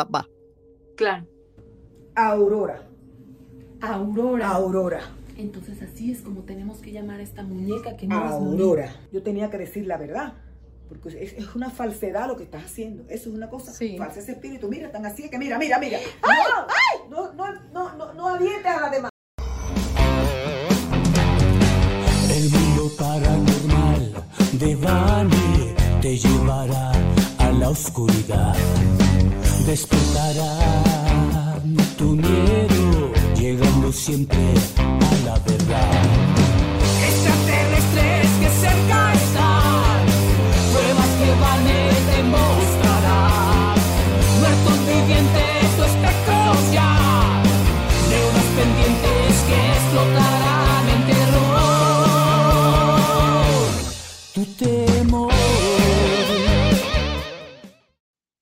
[0.00, 0.28] va, va.
[0.96, 1.26] Claro.
[2.14, 2.82] Aurora.
[3.80, 4.48] Aurora.
[4.48, 5.00] Aurora.
[5.36, 8.94] Entonces así es como tenemos que llamar a esta muñeca que no Aurora.
[9.12, 10.34] Yo tenía que decir la verdad.
[10.88, 13.04] Porque es, es, una falsedad lo que estás haciendo.
[13.08, 13.96] Eso es una cosa Sí.
[13.96, 14.18] falsa.
[14.18, 15.98] Ese espíritu, mira, tan así que mira, mira, mira.
[16.22, 17.08] ¡Ay!
[17.08, 19.10] No, no, no, no, no, no avientes a la demás.
[22.28, 26.90] El mundo paranormal de Bani te llevará
[27.38, 28.54] a la oscuridad.
[29.70, 30.58] Despertará
[31.96, 34.36] tu miedo, llegando siempre
[34.76, 35.09] a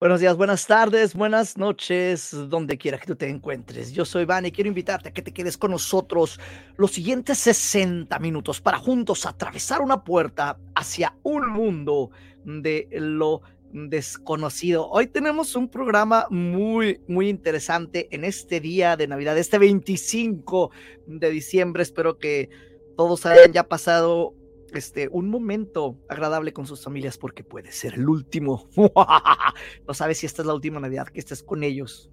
[0.08, 3.92] Buenos días, buenas tardes, buenas noches, donde quiera que tú te encuentres.
[3.92, 6.40] Yo soy Van y quiero invitarte a que te quedes con nosotros
[6.78, 12.10] los siguientes 60 minutos para juntos atravesar una puerta hacia un mundo
[12.42, 14.88] de lo desconocido.
[14.88, 20.70] Hoy tenemos un programa muy, muy interesante en este día de Navidad, este 25
[21.06, 21.82] de diciembre.
[21.82, 22.48] Espero que
[22.96, 24.32] todos hayan ya pasado
[24.72, 28.68] este, un momento agradable con sus familias porque puede ser el último.
[29.86, 32.10] no sabes si esta es la última Navidad que estés con ellos.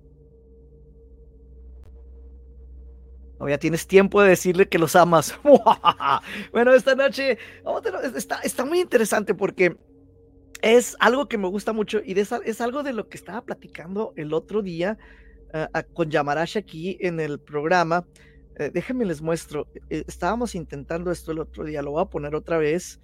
[3.48, 5.38] Ya tienes tiempo de decirle que los amas.
[6.52, 7.38] bueno, esta noche
[8.16, 9.78] está, está muy interesante porque
[10.62, 14.14] es algo que me gusta mucho y de es algo de lo que estaba platicando
[14.16, 14.98] el otro día
[15.54, 18.08] ah, con Yamarash aquí en el programa.
[18.58, 19.68] Eh, déjenme les muestro.
[19.90, 23.02] Eh, estábamos intentando esto el otro día, lo voy a poner otra vez.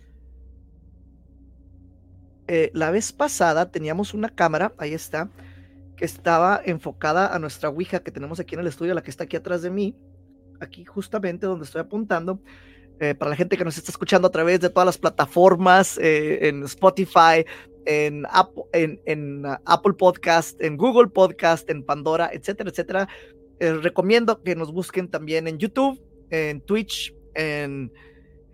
[2.48, 5.30] Eh, la vez pasada teníamos una cámara, ahí está,
[5.96, 9.26] que estaba enfocada a nuestra Ouija que tenemos aquí en el estudio, la que está
[9.26, 9.96] aquí atrás de mí,
[10.60, 12.42] aquí justamente donde estoy apuntando.
[13.18, 17.44] Para la gente que nos está escuchando a través de todas las plataformas, en Spotify,
[17.86, 18.64] en, Apple,
[19.06, 23.10] en, uh, Apple Podcast, en Google Podcast, en Pandora, etcétera, etcétera.
[23.61, 26.02] Eh, recomiendo que nos busquen también en YouTube,
[26.32, 27.94] en Twitch, en,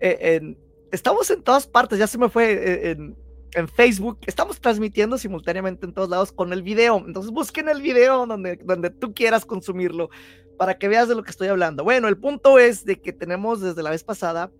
[0.01, 0.57] eh, en-
[0.91, 3.16] estamos en todas partes, ya se me fue eh, en,
[3.53, 8.25] en Facebook, estamos transmitiendo simultáneamente en todos lados con el video, entonces busquen el video
[8.25, 10.09] donde, donde tú quieras consumirlo
[10.57, 11.85] para que veas de lo que estoy hablando.
[11.85, 14.51] Bueno, el punto es de que tenemos desde la vez pasada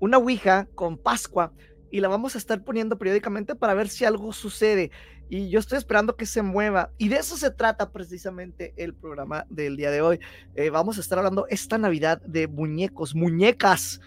[0.00, 1.50] una Ouija con Pascua
[1.94, 4.90] y la vamos a estar poniendo periódicamente para ver si algo sucede.
[5.30, 6.90] Y yo estoy esperando que se mueva.
[6.98, 10.18] Y de eso se trata precisamente el programa del día de hoy.
[10.56, 14.00] Eh, vamos a estar hablando esta Navidad de muñecos, muñecas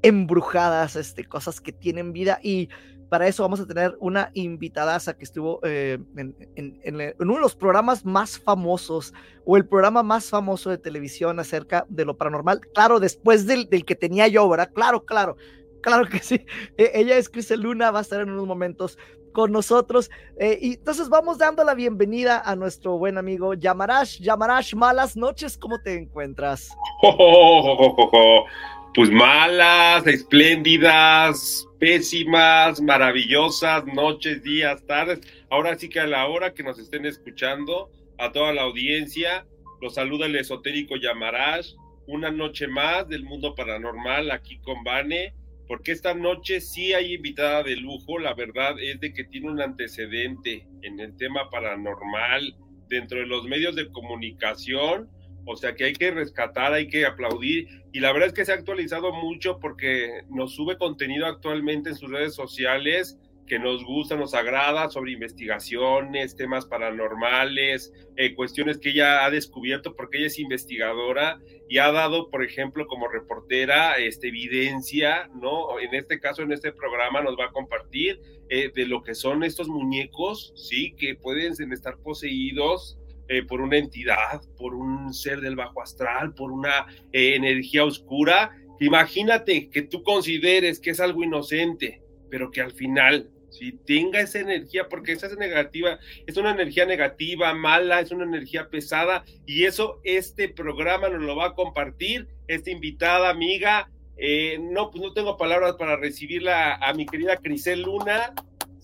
[0.00, 2.38] embrujadas, este, cosas que tienen vida.
[2.42, 2.70] Y
[3.10, 7.54] para eso vamos a tener una invitadaza que estuvo eh, en, en- uno de los
[7.54, 9.12] programas más famosos
[9.44, 12.60] o el programa más famoso de televisión acerca de lo paranormal.
[12.72, 14.70] Claro, después del, del que tenía yo, ¿verdad?
[14.72, 15.36] Claro, claro.
[15.82, 16.46] Claro que sí.
[16.76, 18.98] Eh, ella es Crisel Luna, va a estar en unos momentos
[19.32, 20.10] con nosotros.
[20.38, 24.20] Eh, y entonces vamos dando la bienvenida a nuestro buen amigo Yamarash.
[24.20, 26.70] Yamarash, malas noches, ¿cómo te encuentras?
[27.00, 28.44] Jo.
[28.92, 35.20] Pues malas, espléndidas, pésimas, maravillosas, noches, días, tardes.
[35.48, 39.46] Ahora sí que a la hora que nos estén escuchando, a toda la audiencia,
[39.80, 41.74] los saluda el esotérico Yamarash.
[42.08, 45.34] Una noche más del mundo paranormal aquí con Vane,
[45.70, 48.18] porque esta noche sí hay invitada de lujo.
[48.18, 52.56] La verdad es de que tiene un antecedente en el tema paranormal
[52.88, 55.08] dentro de los medios de comunicación.
[55.46, 57.68] O sea que hay que rescatar, hay que aplaudir.
[57.92, 61.94] Y la verdad es que se ha actualizado mucho porque nos sube contenido actualmente en
[61.94, 63.16] sus redes sociales
[63.46, 69.96] que nos gusta, nos agrada sobre investigaciones, temas paranormales, eh, cuestiones que ella ha descubierto
[69.96, 75.78] porque ella es investigadora y ha dado, por ejemplo, como reportera, este, evidencia, ¿no?
[75.80, 79.42] En este caso, en este programa nos va a compartir eh, de lo que son
[79.42, 80.94] estos muñecos, ¿sí?
[80.96, 82.98] Que pueden estar poseídos
[83.28, 88.56] eh, por una entidad, por un ser del bajo astral, por una energía oscura.
[88.80, 94.38] Imagínate que tú consideres que es algo inocente, pero que al final, si tenga esa
[94.40, 99.64] energía, porque esa es negativa, es una energía negativa, mala, es una energía pesada, y
[99.64, 103.90] eso este programa nos lo va a compartir esta invitada amiga.
[104.16, 108.34] Eh, no, pues no tengo palabras para recibirla a mi querida Crisel Luna.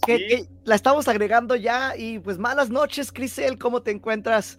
[0.06, 0.26] Que, Sí.
[0.28, 4.58] que la estamos agregando ya y pues malas noches, Crisel, ¿cómo te encuentras?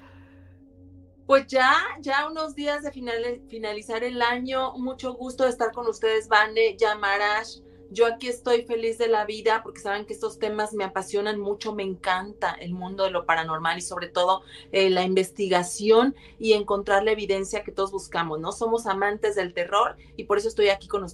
[1.26, 5.88] Pues ya, ya unos días de final- finalizar el año, mucho gusto de estar con
[5.88, 7.60] ustedes, Vane, Yamarash,
[7.90, 11.74] Yo aquí estoy feliz de la vida porque saben que estos temas me apasionan mucho,
[11.74, 14.42] me encanta el mundo de lo paranormal y sobre todo
[14.72, 18.52] eh, la investigación y encontrar la evidencia que todos buscamos, ¿no?
[18.52, 21.06] Somos amantes del terror y por eso estoy aquí con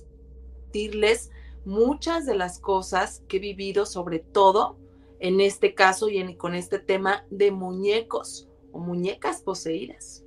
[0.73, 1.29] compartirles
[1.65, 4.77] muchas de las cosas que he vivido, sobre todo
[5.19, 10.25] en este caso y en, con este tema de muñecos o muñecas poseídas.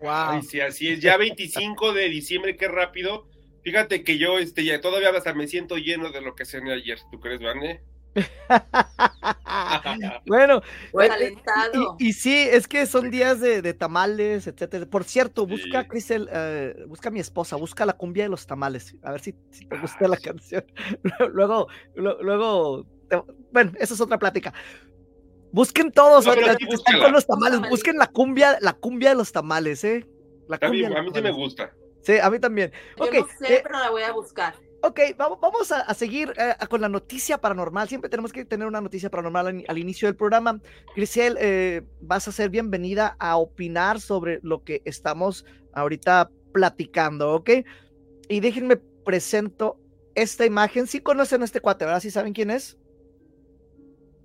[0.00, 0.10] Wow.
[0.10, 1.00] Ay, sí, así es.
[1.00, 3.26] Ya 25 de diciembre, qué rápido.
[3.64, 6.98] Fíjate que yo este, ya todavía hasta me siento lleno de lo que cené ayer.
[7.10, 7.82] ¿Tú crees, Vane?
[10.26, 10.62] bueno,
[11.00, 11.34] eh,
[11.98, 14.86] y, y, sí, es que son días de, tamales, etcétera.
[14.86, 18.94] Por cierto, busca, Crisel, eh, busca a mi esposa, busca la cumbia de los tamales,
[19.02, 20.64] a ver si, te gusta la canción.
[21.32, 21.66] luego,
[21.96, 22.86] luego,
[23.52, 24.54] bueno, esa es otra plática.
[25.50, 30.06] Busquen todos, están con los tamales, busquen la cumbia, la cumbia de los tamales, ¿eh?
[30.48, 31.72] La cumbia a mí, sí me gusta.
[32.04, 32.70] Sí, a mí también.
[32.98, 34.54] Yo no sé, eh, pero la voy a buscar.
[34.82, 37.88] Ok, vamos a, seguir eh, con la noticia paranormal.
[37.88, 40.60] Siempre tenemos que tener una noticia paranormal al, inicio del programa.
[40.94, 47.50] Grisel, eh, vas a ser bienvenida a opinar sobre lo que estamos ahorita platicando, ¿ok?
[48.28, 49.78] Y déjenme presento
[50.14, 50.86] esta imagen.
[50.86, 52.00] ¿Sí conocen a este cuate, verdad?
[52.00, 52.76] ¿Sí saben quién es?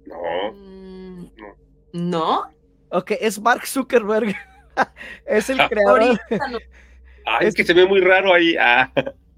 [0.05, 0.51] No.
[0.53, 1.31] Mm,
[1.93, 2.43] no.
[2.89, 4.35] Ok, es Mark Zuckerberg.
[5.25, 6.19] es el creador.
[7.25, 8.55] Ay, es que se ve muy raro ahí.
[8.59, 8.91] Ah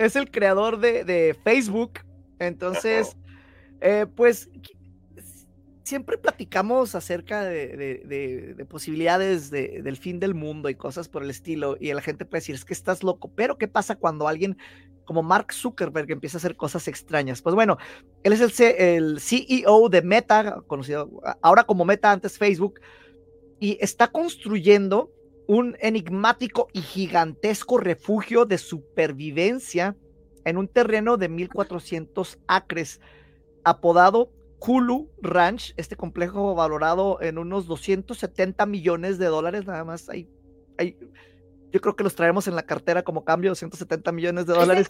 [0.05, 1.99] es el creador de, Facebook.
[2.39, 3.15] Entonces,
[3.81, 4.49] eh, pues
[5.83, 11.77] siempre platicamos acerca de, posibilidades del fin del mundo y cosas por el estilo.
[11.79, 13.31] Y la gente puede decir, es que estás loco.
[13.35, 14.57] Pero, ¿qué pasa cuando alguien
[15.05, 17.41] como Mark Zuckerberg empieza a hacer cosas extrañas?
[17.41, 17.77] Pues bueno,
[18.23, 22.79] él es el, el CEO de Meta, conocido ahora como Meta, antes Facebook,
[23.59, 25.11] y está construyendo
[25.51, 29.97] un enigmático y gigantesco refugio de supervivencia
[30.45, 33.01] en un terreno de 1400 acres,
[33.65, 40.07] apodado Kulu Ranch, este complejo valorado en unos 270 millones de dólares, nada más.
[40.07, 40.29] Hay,
[40.77, 40.97] hay,
[41.71, 44.87] yo creo que los traemos en la cartera como cambio, 270 millones de dólares.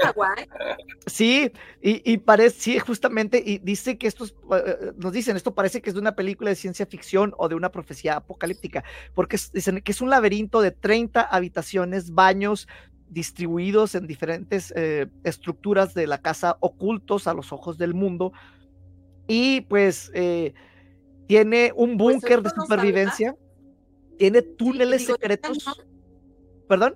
[1.05, 1.51] Sí,
[1.81, 5.89] y, y, parece, sí, justamente, y dice que estos, eh, nos dicen, esto parece que
[5.89, 8.83] es de una película de ciencia ficción o de una profecía apocalíptica,
[9.13, 12.67] porque dicen que es un laberinto de 30 habitaciones, baños,
[13.09, 18.31] distribuidos en diferentes eh, estructuras de la casa, ocultos a los ojos del mundo,
[19.27, 20.53] y pues eh,
[21.27, 23.35] tiene un pues, búnker de supervivencia,
[24.17, 25.65] tiene túneles secretos.
[26.71, 26.95] ¿Perdón?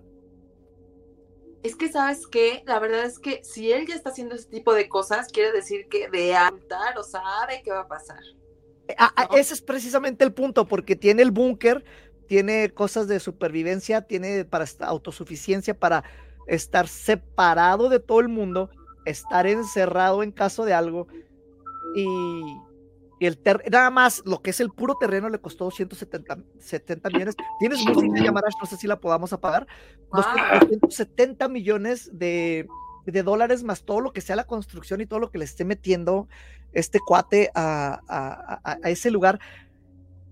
[1.61, 2.63] Es que, ¿sabes qué?
[2.65, 5.89] La verdad es que si él ya está haciendo ese tipo de cosas, quiere decir
[5.89, 8.21] que de altar o sabe qué va a pasar.
[8.97, 11.83] Ah, ah, ese es precisamente el punto, porque tiene el búnker,
[12.25, 16.05] tiene cosas de supervivencia, tiene para autosuficiencia, para
[16.47, 18.69] estar separado de todo el mundo,
[19.03, 21.07] estar encerrado en caso de algo
[21.97, 22.05] y
[23.19, 23.39] y el
[23.71, 27.35] nada más lo que es el puro terreno le costó 270 70 millones.
[27.59, 29.67] Tienes música, Yamarash, no sé si la podamos apagar.
[30.11, 32.67] 270 millones de,
[33.05, 35.63] de, dólares más todo lo que sea la construcción y todo lo que le esté
[35.63, 36.27] metiendo
[36.73, 39.39] este cuate a, a, a ese lugar.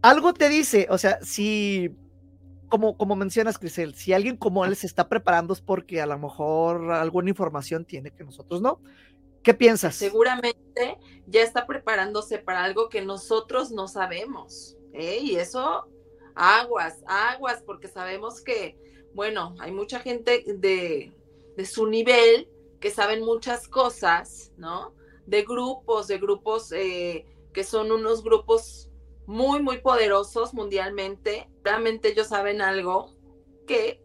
[0.02, 1.96] Algo te dice, o sea, si,
[2.68, 6.20] como, como mencionas, Crisel, si alguien como él se está preparando es porque a lo
[6.20, 8.82] mejor alguna información tiene que nosotros no.
[9.44, 9.96] ¿Qué piensas?
[9.96, 10.98] Seguramente
[11.28, 14.78] ya está preparándose para algo que nosotros no sabemos.
[14.94, 15.20] ¿eh?
[15.22, 15.88] Y eso,
[16.36, 18.78] aguas, aguas, porque sabemos que,
[19.14, 21.14] bueno, hay mucha gente de,
[21.58, 24.94] de su nivel que saben muchas cosas, ¿no?
[25.26, 28.90] De grupos, de grupos eh, que son unos grupos
[29.26, 31.50] muy, muy poderosos mundialmente.
[31.64, 33.16] Realmente ellos saben algo
[33.66, 34.03] que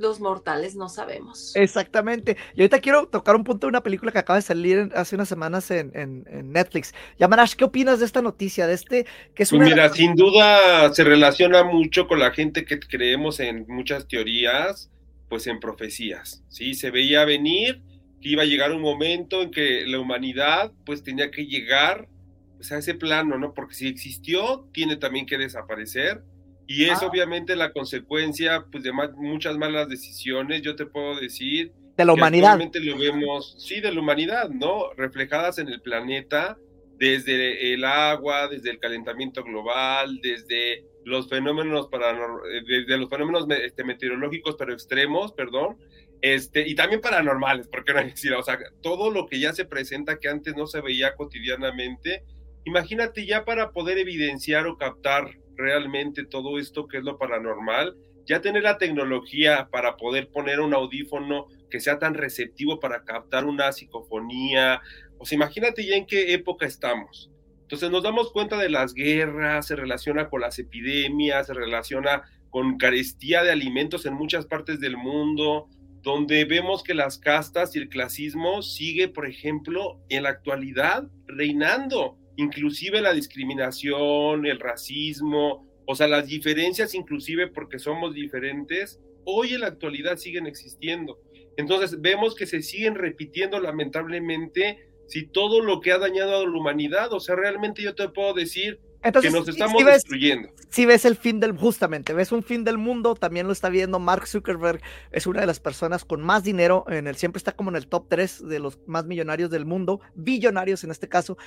[0.00, 1.54] los mortales no sabemos.
[1.54, 2.36] Exactamente.
[2.54, 5.28] Y ahorita quiero tocar un punto de una película que acaba de salir hace unas
[5.28, 6.94] semanas en, en, Netflix.
[7.18, 8.66] Yamarash, ¿qué opinas de esta noticia?
[8.66, 12.80] De este, que es pues Mira, sin duda se relaciona mucho con la gente que
[12.80, 14.90] creemos en muchas teorías,
[15.28, 16.42] pues en profecías.
[16.48, 17.82] Sí, se veía venir
[18.20, 22.08] que iba a llegar un momento en que la humanidad pues tenía que llegar
[22.56, 23.54] pues, a ese plano, ¿no?
[23.54, 26.22] Porque si existió, tiene también que desaparecer
[26.70, 27.06] y es ah.
[27.08, 31.72] obviamente la consecuencia pues, de muchas malas decisiones, yo te puedo decir.
[31.96, 32.56] De la humanidad.
[32.74, 34.92] lo vemos, sí, de la humanidad, ¿no?
[34.94, 36.56] Reflejadas en el planeta,
[36.96, 43.82] desde el agua, desde el calentamiento global, desde los fenómenos eh, desde los fenómenos este,
[43.82, 45.76] meteorológicos pero extremos, perdón,
[46.22, 50.20] este, y también paranormales, porque no decir, o sea, todo lo que ya se presenta
[50.20, 52.22] que antes no se veía cotidianamente,
[52.64, 58.40] imagínate ya para poder evidenciar o captar realmente todo esto que es lo paranormal, ya
[58.40, 63.72] tener la tecnología para poder poner un audífono que sea tan receptivo para captar una
[63.72, 64.80] psicofonía.
[65.18, 67.30] O sea, imagínate ya en qué época estamos.
[67.62, 72.78] Entonces nos damos cuenta de las guerras, se relaciona con las epidemias, se relaciona con
[72.78, 75.68] carestía de alimentos en muchas partes del mundo,
[76.02, 82.16] donde vemos que las castas y el clasismo sigue, por ejemplo, en la actualidad reinando,
[82.36, 89.60] inclusive la discriminación, el racismo, o sea, las diferencias inclusive porque somos diferentes, hoy en
[89.60, 91.20] la actualidad siguen existiendo.
[91.56, 96.50] Entonces vemos que se siguen repitiendo lamentablemente si todo lo que ha dañado a la
[96.50, 100.50] humanidad, o sea, realmente yo te puedo decir que nos estamos destruyendo.
[100.68, 103.98] Si ves el fin del, justamente, ves un fin del mundo, también lo está viendo
[103.98, 104.80] Mark Zuckerberg,
[105.10, 107.86] es una de las personas con más dinero, en el, siempre está como en el
[107.86, 111.38] top 3 de los más millonarios del mundo, billonarios en este caso.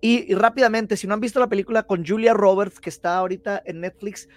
[0.00, 3.62] Y, y rápidamente, si no han visto la película con Julia Roberts, que está ahorita
[3.64, 4.28] en Netflix,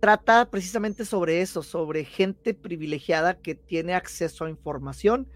[0.00, 5.28] trata precisamente sobre eso, sobre gente privilegiada que tiene acceso a información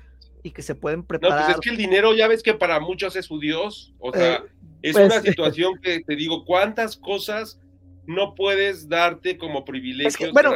[0.42, 1.40] y que se pueden preparar.
[1.40, 4.12] No, pues es que el dinero ya ves que para muchos es su Dios, o
[4.12, 4.40] sea, eh,
[4.82, 7.60] es pues, una situación que te digo, ¿cuántas cosas
[8.06, 10.32] no puedes darte como privilegio?
[10.32, 10.54] bueno,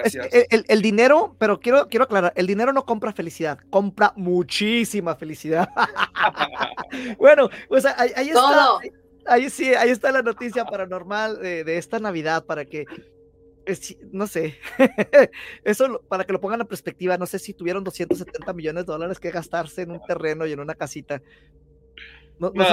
[0.51, 5.69] el, el, dinero, pero quiero, quiero aclarar, el dinero no compra felicidad, compra muchísima felicidad.
[7.19, 8.79] bueno, pues ahí, ahí está.
[9.27, 12.87] Ahí, sí, ahí está la noticia paranormal de, de esta Navidad para que
[14.13, 14.57] no sé,
[15.65, 19.21] eso para que lo pongan a perspectiva, no sé si tuvieron 270 millones de dólares
[19.21, 21.23] que gastarse en un terreno y en una casita.
[22.41, 22.69] No, pues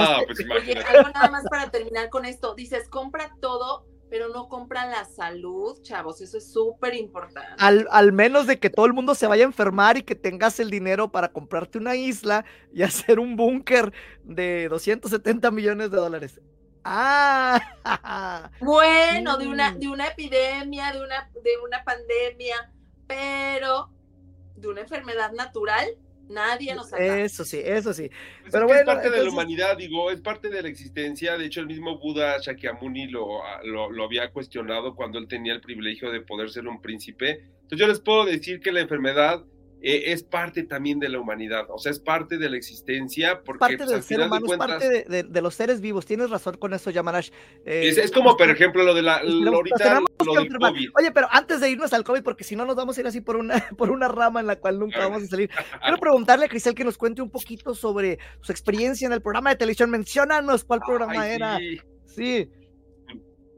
[0.62, 2.54] Oye, algo nada más para terminar con esto.
[2.54, 6.22] Dices, compra todo, pero no compra la salud, chavos.
[6.22, 7.50] Eso es súper importante.
[7.58, 10.58] Al, al, menos de que todo el mundo se vaya a enfermar y que tengas
[10.58, 12.82] el dinero para comprarte una isla y
[13.12, 13.92] hacer un búnker
[14.24, 16.40] de 270 millones de dólares.
[16.82, 17.60] Ah,
[18.60, 22.72] bueno, de una, de una epidemia, de una, de una pandemia,
[23.06, 23.90] pero
[24.56, 25.86] de una enfermedad natural,
[26.28, 27.18] nadie nos saca.
[27.18, 28.08] Eso sí, eso sí.
[28.42, 31.36] Pues pero bueno, es parte de la humanidad, digo, es parte de la existencia.
[31.36, 35.60] De hecho, el mismo Buda Shakyamuni lo, lo, lo había cuestionado cuando él tenía el
[35.60, 37.44] privilegio de poder ser un príncipe.
[37.62, 39.44] Entonces yo les puedo decir que la enfermedad
[39.80, 43.42] eh, es parte también de la humanidad, o sea, es parte de la existencia.
[43.44, 46.04] Porque, parte pues, del ser humano, es parte de, los seres vivos.
[46.04, 47.30] Tienes razón con eso, Yamarash.
[47.64, 49.18] Eh, es, como, por ejemplo, lo de la.
[49.18, 50.90] ahorita, lo del COVID.
[50.98, 53.20] Oye, pero antes de irnos al COVID, porque si no nos vamos a ir así
[53.20, 55.48] por una, por una rama en la cual nunca vamos a salir,
[55.82, 59.50] quiero preguntarle a Crisel que nos cuente un poquito sobre su experiencia en el programa
[59.50, 59.90] de televisión.
[59.90, 61.58] Menciónanos cuál programa era.
[62.06, 62.50] Sí.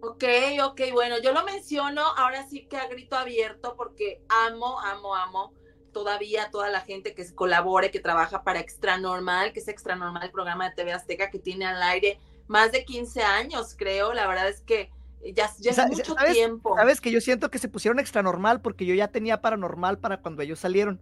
[0.02, 0.24] Ok,
[0.64, 5.59] ok, bueno, yo lo menciono ahora sí que a grito abierto porque amo, amo, amo
[5.92, 10.22] todavía toda la gente que colabore, que trabaja para Extra Normal, que es Extra Normal,
[10.24, 12.18] el programa de TV Azteca que tiene al aire
[12.48, 14.12] más de 15 años, creo.
[14.12, 14.90] La verdad es que
[15.34, 16.74] ya, ya hace mucho tiempo.
[16.76, 20.20] Sabes que yo siento que se pusieron Extra Normal porque yo ya tenía Paranormal para
[20.20, 21.00] cuando ellos salieron.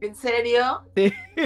[0.00, 0.82] ¿En serio?
[0.94, 1.12] Sí.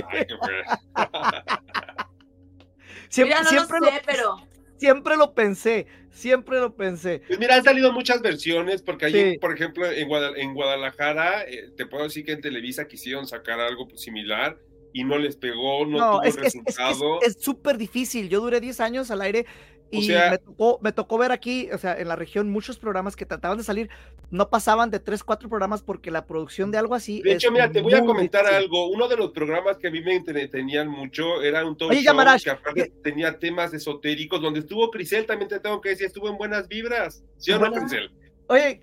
[3.09, 4.48] siempre, Mira, no siempre lo sé, pero
[4.79, 7.23] siempre lo pensé, siempre lo pensé.
[7.27, 12.05] Pues mira, han salido muchas versiones, porque ahí, por ejemplo, en, Guadalajara, eh, te puedo
[12.05, 14.59] decir que en Televisa quisieron sacar algo similar
[14.93, 17.21] y no les pegó, no, tuvo es, resultado.
[17.23, 18.29] Es súper difícil.
[18.29, 19.47] Yo duré 10 años al aire
[19.91, 23.25] y me, tocó, me tocó ver aquí, o sea, en la región, muchos programas que
[23.27, 23.89] trataban de salir,
[24.31, 27.23] no pasaban de tres, cuatro programas porque la producción de algo así.
[27.23, 28.89] De hecho, mira, te voy a comentar algo.
[28.89, 32.93] Uno de los programas que a mí me entretenían mucho era un talk que aparte
[33.03, 37.25] tenía temas esotéricos, donde estuvo Crisel, también te tengo que decir, estuvo en buenas vibras.
[37.37, 38.11] ¿Sí o no, Crisel?
[38.49, 38.83] Oye,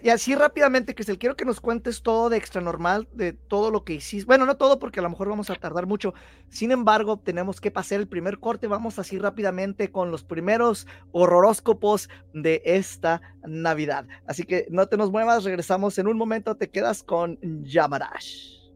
[0.00, 3.82] y así rápidamente, Cristel, quiero que nos cuentes todo de extra normal, de todo lo
[3.82, 4.24] que hiciste.
[4.24, 6.14] Bueno, no todo, porque a lo mejor vamos a tardar mucho.
[6.48, 8.68] Sin embargo, tenemos que pasar el primer corte.
[8.68, 14.06] Vamos así rápidamente con los primeros horroróscopos de esta Navidad.
[14.28, 16.54] Así que no te nos muevas, regresamos en un momento.
[16.54, 18.70] Te quedas con Yamarash.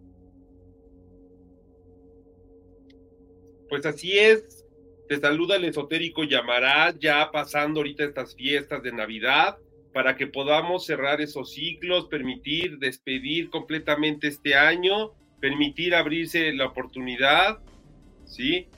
[3.69, 4.67] Pues así es.
[5.07, 9.57] Te saluda el esotérico Yamarash, ya pasando ahorita estas fiestas de Navidad
[9.93, 17.59] para que podamos cerrar esos ciclos, permitir despedir completamente este año, permitir abrirse la oportunidad,
[18.25, 18.69] ¿sí?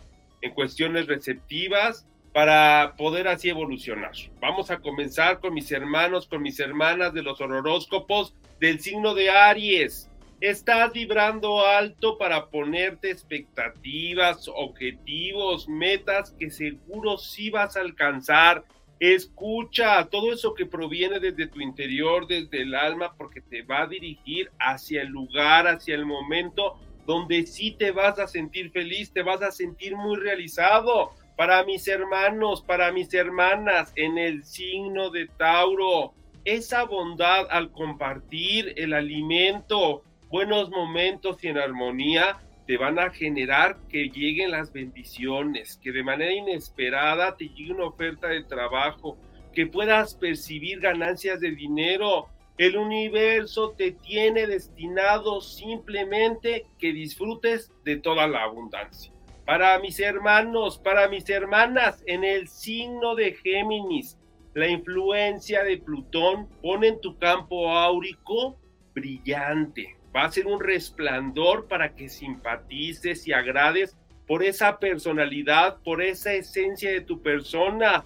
[0.40, 4.12] En cuestiones receptivas para poder así evolucionar.
[4.40, 9.30] Vamos a comenzar con mis hermanos, con mis hermanas de los horóscopos del signo de
[9.30, 10.08] Aries.
[10.40, 18.64] Estás vibrando alto para ponerte expectativas, objetivos, metas que seguro sí vas a alcanzar
[19.02, 23.86] Escucha todo eso que proviene desde tu interior, desde el alma, porque te va a
[23.88, 29.24] dirigir hacia el lugar, hacia el momento donde sí te vas a sentir feliz, te
[29.24, 31.10] vas a sentir muy realizado.
[31.36, 38.72] Para mis hermanos, para mis hermanas, en el signo de Tauro, esa bondad al compartir
[38.76, 45.78] el alimento, buenos momentos y en armonía te van a generar que lleguen las bendiciones,
[45.82, 49.16] que de manera inesperada te llegue una oferta de trabajo,
[49.52, 52.28] que puedas percibir ganancias de dinero.
[52.58, 59.12] El universo te tiene destinado simplemente que disfrutes de toda la abundancia.
[59.44, 64.18] Para mis hermanos, para mis hermanas, en el signo de Géminis,
[64.54, 68.58] la influencia de Plutón pone en tu campo áurico
[68.94, 69.96] brillante.
[70.14, 76.32] Va a ser un resplandor para que simpatices y agrades por esa personalidad, por esa
[76.32, 78.04] esencia de tu persona.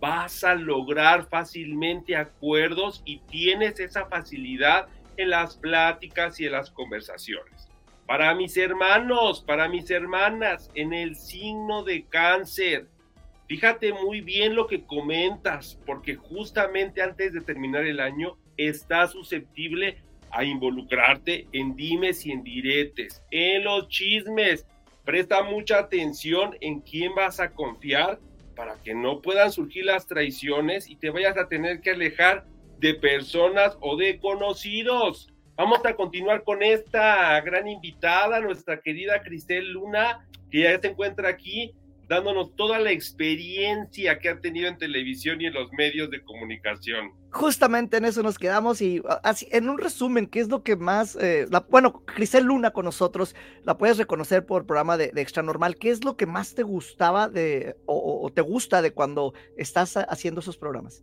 [0.00, 6.70] Vas a lograr fácilmente acuerdos y tienes esa facilidad en las pláticas y en las
[6.70, 7.68] conversaciones.
[8.06, 12.88] Para mis hermanos, para mis hermanas, en el signo de cáncer,
[13.46, 19.98] Fíjate muy bien lo que comentas, porque justamente antes de terminar el año estás susceptible
[20.34, 24.66] a involucrarte en dimes y en diretes, en los chismes.
[25.04, 28.18] Presta mucha atención en quién vas a confiar
[28.56, 32.46] para que no puedan surgir las traiciones y te vayas a tener que alejar
[32.78, 35.32] de personas o de conocidos.
[35.56, 41.28] Vamos a continuar con esta gran invitada, nuestra querida Cristel Luna, que ya se encuentra
[41.28, 41.74] aquí
[42.08, 47.12] dándonos toda la experiencia que ha tenido en televisión y en los medios de comunicación.
[47.30, 50.76] Justamente en eso nos quedamos y ah, así, en un resumen, ¿qué es lo que
[50.76, 55.42] más, eh, bueno, Crisel Luna con nosotros, la puedes reconocer por el programa de, Extra
[55.42, 59.96] Normal, ¿qué es lo que más te gustaba de, o, te gusta de cuando estás
[59.96, 61.02] haciendo esos programas?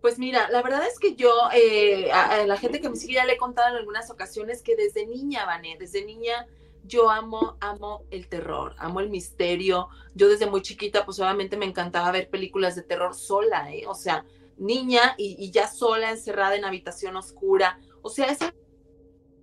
[0.00, 3.24] Pues mira, la verdad es que yo, eh, a, la gente que me sigue ya
[3.24, 6.46] le he contado en algunas ocasiones que desde niña, Vané, desde niña
[6.84, 9.88] yo amo, amo el terror, amo el misterio.
[10.14, 13.86] Yo desde muy chiquita, pues obviamente me encantaba ver películas de terror sola, ¿eh?
[13.86, 14.24] O sea,
[14.56, 17.78] niña y, ya sola, encerrada en habitación oscura.
[18.02, 18.38] O sea, es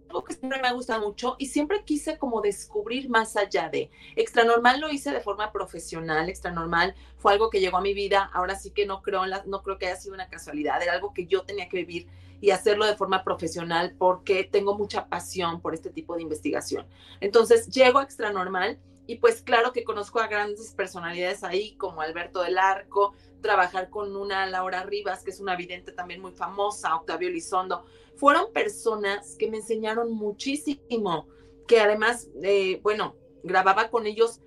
[0.08, 3.90] algo que siempre me ha mucho y siempre quise como descubrir más allá de.
[4.16, 7.94] Extra normal lo hice de forma profesional, extra normal fue algo que llegó a mi
[7.94, 8.30] vida.
[8.34, 11.28] Ahora sí que no creo, no creo que haya sido una casualidad, era algo que
[11.28, 12.08] yo tenía que vivir
[12.42, 16.86] y hacerlo de forma profesional porque tengo mucha pasión por este tipo de investigación.
[17.22, 22.02] Entonces, llego a Extra Normal y pues claro que conozco a grandes personalidades ahí como
[22.02, 26.96] Alberto del Arco, trabajar con una Laura Rivas, que es una vidente también muy famosa,
[26.96, 27.86] Octavio Lizondo.
[28.16, 31.28] Fueron personas que me enseñaron muchísimo,
[31.68, 34.42] que además, eh, bueno, grababa con ellos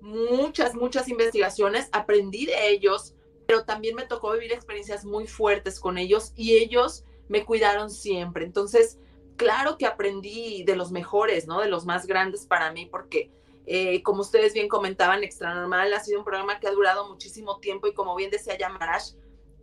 [0.00, 3.14] muchas, muchas investigaciones, aprendí de ellos,
[3.46, 8.44] pero también me tocó vivir experiencias muy fuertes con ellos y ellos me cuidaron siempre.
[8.44, 8.98] Entonces,
[9.36, 11.60] claro que aprendí de los mejores, ¿no?
[11.60, 13.30] De los más grandes para mí, porque
[13.66, 17.58] eh, como ustedes bien comentaban, Extra Normal ha sido un programa que ha durado muchísimo
[17.58, 19.14] tiempo y como bien decía Yamarash,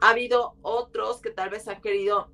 [0.01, 2.29] ha habido otros que tal vez han querido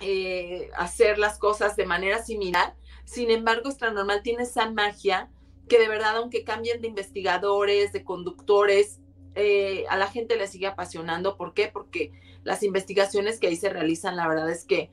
[0.00, 2.76] eh, hacer las cosas de manera similar.
[3.04, 5.32] Sin embargo, Extra Normal tiene esa magia
[5.68, 9.00] que de verdad, aunque cambien de investigadores, de conductores,
[9.34, 11.36] eh, a la gente le sigue apasionando.
[11.36, 11.68] ¿Por qué?
[11.72, 12.12] Porque
[12.44, 14.92] las investigaciones que ahí se realizan, la verdad es que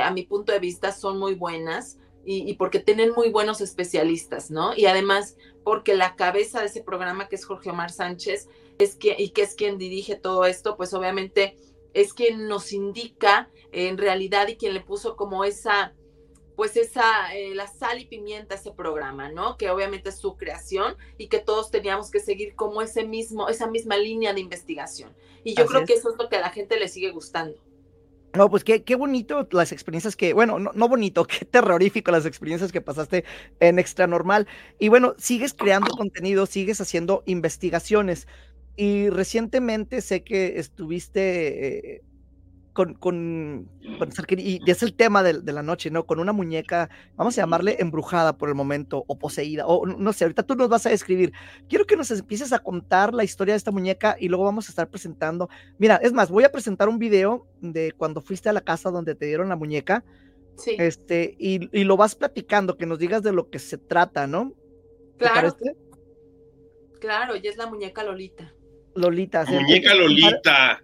[0.00, 4.76] a mi punto de vista son muy buenas y, porque tienen muy buenos especialistas, ¿no?
[4.76, 9.14] Y además porque la cabeza de ese programa, que es Jorge Omar Sánchez, es que,
[9.16, 11.56] y que es quien dirige todo esto, pues obviamente
[11.94, 15.94] es quien nos indica en realidad y quien le puso como esa
[16.56, 19.58] pues esa, eh, la sal y pimienta ese programa, ¿no?
[19.58, 23.66] Que obviamente es su creación y que todos teníamos que seguir como ese mismo, esa
[23.66, 25.14] misma línea de investigación.
[25.44, 27.58] Y yo creo que eso es lo que a la gente le sigue gustando.
[28.36, 32.26] No, pues qué, qué bonito las experiencias que, bueno, no, no, bonito, qué terrorífico las
[32.26, 33.24] experiencias que pasaste
[33.60, 34.46] en Extra Normal.
[34.78, 38.26] Y bueno, sigues creando contenido, sigues haciendo investigaciones.
[38.76, 42.02] Y recientemente sé que estuviste eh,
[42.76, 43.70] con, con,
[44.36, 46.04] y es el tema de, de, la noche, ¿no?
[46.04, 50.24] Con una muñeca, vamos a llamarle embrujada por el momento, o poseída, o no sé,
[50.24, 51.32] ahorita tú nos vas a describir.
[51.70, 54.72] Quiero que nos empieces a contar la historia de esta muñeca y luego vamos a
[54.72, 55.48] estar presentando.
[55.78, 59.14] Mira, es más, voy a presentar un video de cuando fuiste a la casa donde
[59.14, 60.04] te dieron la muñeca.
[60.58, 60.76] Sí.
[60.78, 64.52] Este, y, y lo vas platicando, que nos digas de lo que se trata, ¿no?
[65.16, 65.56] Claro.
[67.00, 68.52] Claro, y es la muñeca Lolita.
[68.94, 69.46] Lolita.
[69.46, 70.82] Muñeca Lolita.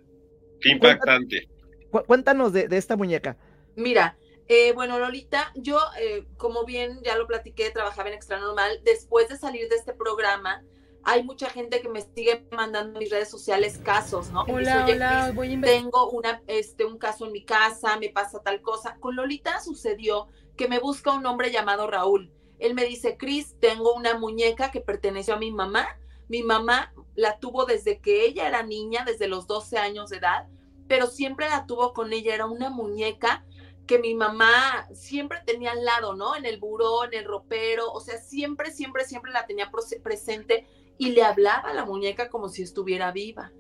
[0.59, 1.52] Qué impactante.
[2.01, 3.37] Cuéntanos de, esta muñeca.
[3.77, 4.17] Mira,
[4.49, 8.81] eh, bueno, Lolita, yo, eh, como bien ya lo platiqué, trabajaba en Extra Normal.
[8.85, 10.65] Después de salir de este programa,
[11.05, 14.43] hay mucha gente que me sigue mandando en mis redes sociales casos, ¿no?
[14.43, 18.63] Hola, hola, voy a Tengo una, este, un caso en mi casa, me pasa tal
[18.63, 18.97] cosa.
[19.01, 22.33] Con Lolita sucedió que me busca un hombre llamado Raúl.
[22.59, 25.99] Él me dice, Cris, tengo una muñeca que perteneció a mi mamá.
[26.29, 30.47] Mi mamá la tuvo desde que ella era niña, desde los 12 años de edad
[30.89, 33.45] pero siempre la tuvo con ella, era una muñeca
[33.87, 36.37] que mi mamá siempre tenía al lado, ¿no?
[36.37, 39.71] En el buró, en el ropero, o sea, siempre, siempre, siempre la tenía
[40.03, 40.67] presente
[40.99, 43.53] y le hablaba a la muñeca como si estuviera viva.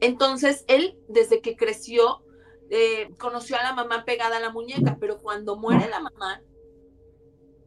[0.00, 2.22] Entonces, él, desde que creció,
[2.70, 6.42] eh, conoció a la mamá pegada a la muñeca, pero cuando muere la mamá,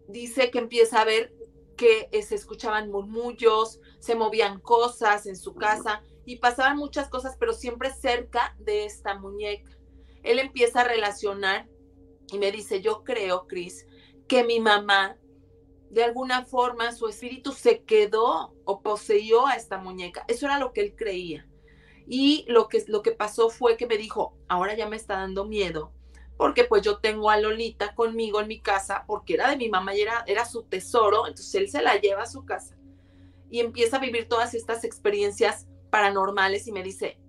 [0.07, 1.33] dice que empieza a ver
[1.75, 7.35] que eh, se escuchaban murmullos, se movían cosas en su casa y pasaban muchas cosas,
[7.39, 9.71] pero siempre cerca de esta muñeca.
[10.23, 11.67] Él empieza a relacionar
[12.31, 13.85] y me dice, yo creo, Cris,
[14.27, 15.17] que mi mamá,
[15.89, 20.23] de alguna forma, su espíritu se quedó o poseyó a esta muñeca.
[20.27, 21.47] Eso era lo que él creía.
[22.07, 25.45] Y lo que, lo que pasó fue que me dijo, ahora ya me está dando
[25.45, 25.91] miedo,
[26.37, 29.95] porque pues yo tengo a Lolita conmigo en mi casa, porque era de mi mamá
[29.95, 32.75] y era, era su tesoro, entonces él se la lleva a su casa
[33.53, 37.19] y empieza a vivir todas estas experiencias paranormales y me dice,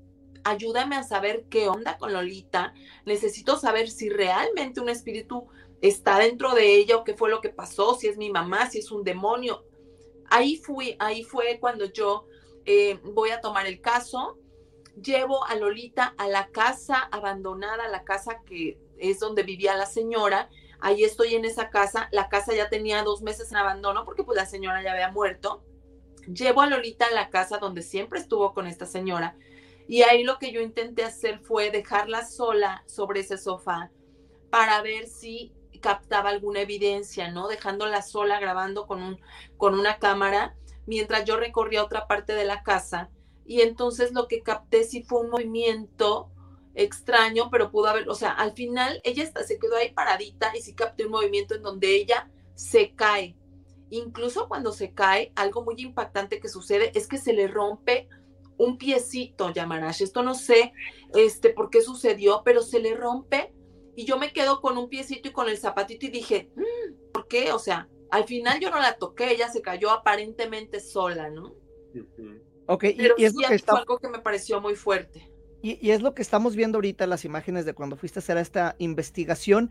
[0.43, 2.73] ayúdame a saber qué onda con Lolita,
[3.05, 5.49] necesito saber si realmente un espíritu
[5.83, 8.79] está dentro de ella o qué fue lo que pasó, si es mi mamá, si
[8.79, 9.67] es un demonio.
[10.31, 12.27] Ahí fui, ahí fue cuando yo
[12.65, 14.39] eh, voy a tomar el caso,
[14.95, 20.49] llevo a Lolita a la casa abandonada, la casa que es donde vivía la señora,
[20.81, 24.37] ahí estoy en esa casa, la casa ya tenía dos meses en abandono porque pues
[24.37, 25.63] la señora ya había muerto.
[26.27, 29.37] Llevo a Lolita a la casa donde siempre estuvo con esta señora
[29.87, 33.91] y ahí lo que yo intenté hacer fue dejarla sola sobre ese sofá
[34.51, 37.49] para ver si captaba alguna evidencia, ¿no?
[37.49, 39.21] Dejándola sola grabando con, un,
[39.59, 40.57] con una cámara
[40.87, 43.11] mientras yo recorría otra parte de la casa.
[43.45, 46.31] Y entonces lo que capté sí fue un movimiento
[46.75, 50.75] extraño, pero pudo haber, o sea, al final ella se quedó ahí paradita y sí
[50.75, 53.37] capté un movimiento en donde ella se cae.
[53.91, 58.09] Incluso cuando se cae, algo muy impactante que sucede es que se le rompe
[58.57, 60.03] un piecito, Yamarash.
[60.03, 60.73] Esto no sé
[61.15, 63.53] este, por qué sucedió, pero se le rompe
[63.97, 67.29] y yo me quedo con un piecito y con el zapatito y dije, mm, ¿por
[67.29, 67.53] qué?
[67.53, 71.55] O sea, al final yo no la toqué, ella se cayó aparentemente sola, ¿no?
[72.67, 73.77] Ok, y, es lo que está...
[73.77, 75.31] algo que me pareció muy fuerte.
[75.63, 78.37] Y, y, es lo que estamos viendo ahorita las imágenes de cuando fuiste a hacer
[78.37, 79.71] esta investigación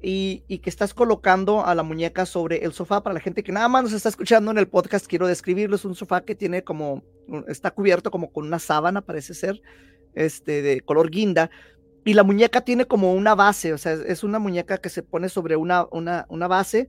[0.00, 3.02] y, que estás colocando a la muñeca sobre el sofá.
[3.02, 5.76] Para la gente que nada más nos está escuchando en el podcast, quiero describirlo.
[5.76, 7.02] Es un sofá que tiene como,
[7.48, 9.60] está cubierto como con una sábana, parece ser,
[10.14, 11.50] este, de color guinda.
[12.04, 15.28] Y la muñeca tiene como una base, o sea, es una muñeca que se pone
[15.28, 16.88] sobre una, una, una base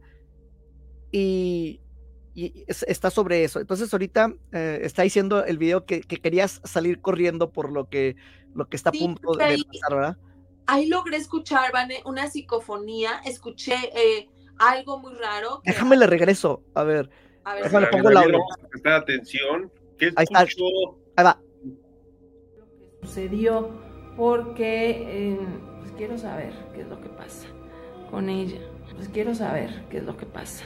[1.12, 1.82] y,
[2.36, 3.60] está sobre eso.
[3.60, 8.16] Entonces ahorita eh, está diciendo el video que, querías salir corriendo por lo que,
[8.56, 10.18] lo que está a punto de pasar, ¿verdad?
[10.70, 15.62] Ahí logré escuchar, Vane, una psicofonía, escuché eh, algo muy raro.
[15.66, 17.10] Déjame le regreso, a ver.
[17.44, 18.40] A ver, Déjame pongo el audio.
[18.70, 19.72] Prestar atención.
[19.98, 20.40] ¿Qué ahí está.
[20.40, 21.42] Ahí va.
[22.58, 23.70] Lo que sucedió
[24.16, 25.40] porque eh,
[25.80, 27.48] pues quiero saber qué es lo que pasa
[28.12, 28.60] con ella.
[28.96, 30.66] Pues quiero saber qué es lo que pasa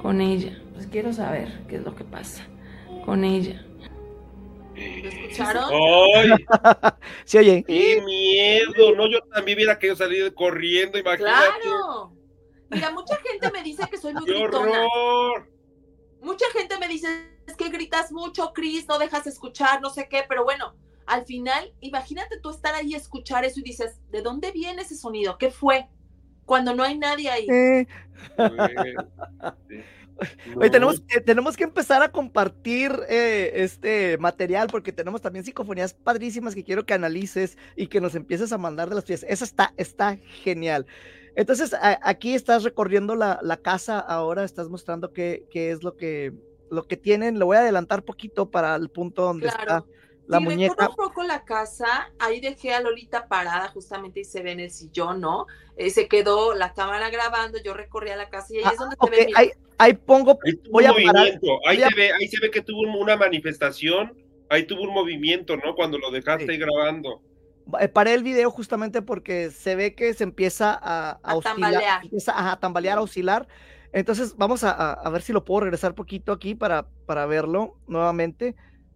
[0.00, 0.62] con ella.
[0.72, 2.44] Pues quiero saber qué es lo que pasa
[3.04, 3.64] con ella.
[4.74, 5.64] ¿Lo escucharon?
[5.72, 6.30] ¡Ay!
[7.24, 7.64] sí, oye.
[7.66, 8.94] ¡Qué miedo!
[8.96, 11.60] No, yo también hubiera querido salir corriendo, imagínate.
[11.62, 12.12] ¡Claro!
[12.70, 14.86] Mira, mucha gente me dice que soy muy ¡Qué gritona.
[14.86, 15.50] horror!
[16.20, 20.24] Mucha gente me dice, es que gritas mucho, Cris, no dejas escuchar, no sé qué,
[20.26, 20.74] pero bueno,
[21.06, 24.96] al final, imagínate tú estar ahí y escuchar eso y dices, ¿de dónde viene ese
[24.96, 25.36] sonido?
[25.38, 25.86] ¿Qué fue?
[26.46, 27.46] Cuando no hay nadie ahí.
[27.50, 27.86] Eh.
[30.56, 35.94] Oye, tenemos, que, tenemos que empezar a compartir eh, este material porque tenemos también psicofonías
[35.94, 39.28] padrísimas que quiero que analices y que nos empieces a mandar de las piezas.
[39.28, 40.86] Esa está, está genial.
[41.36, 46.32] Entonces, aquí estás recorriendo la, la, casa ahora, estás mostrando qué, qué es lo que,
[46.70, 47.40] lo que tienen.
[47.40, 49.84] Lo voy a adelantar poquito para el punto donde está
[50.26, 50.88] la sí, muñeca.
[50.88, 54.70] un poco la casa, ahí dejé a Lolita parada justamente y se ve en el
[54.70, 55.46] sillón, ¿no?
[55.76, 58.96] Eh, se quedó la cámara grabando, yo recorrí a la casa y ahí es donde
[58.98, 59.18] okay.
[59.18, 59.32] se ve.
[59.36, 61.12] Ahí, ahí, pongo, ahí voy a movimiento.
[61.12, 61.26] parar.
[61.66, 61.88] Ahí, voy a...
[61.88, 64.14] Se ve, ahí se ve que tuvo una manifestación,
[64.48, 65.74] ahí tuvo un movimiento, ¿no?
[65.74, 66.58] Cuando lo dejaste Sí.
[66.58, 67.20] grabando.
[67.80, 71.54] Eh, Paré el video justamente porque se ve que se empieza a, a, A oscilar,
[71.72, 72.04] tambalear.
[72.04, 73.48] empieza a tambalear, a oscilar.
[73.92, 77.76] Entonces vamos a, a- a ver si lo puedo regresar poquito aquí para, para verlo
[77.86, 78.54] nuevamente.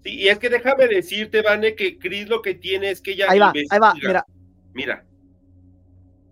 [0.08, 3.26] Sí, y es que déjame decirte, Vane, que Cris lo que tiene es que ella
[3.28, 3.74] Ahí va, investiga.
[3.74, 4.26] ahí va, mira,
[4.74, 5.04] Mira,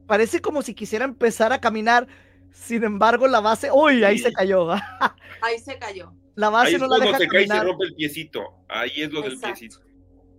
[0.07, 2.07] parece como si quisiera empezar a caminar,
[2.53, 4.25] sin embargo la base, uy, ahí Sí.
[4.25, 4.69] se cayó,
[5.43, 6.13] Ahí se cayó.
[6.37, 8.55] la ahí base es no la deja se cae y se rompe el piecito.
[8.69, 9.59] Ahí es lo del Exacto.
[9.59, 9.81] piecito.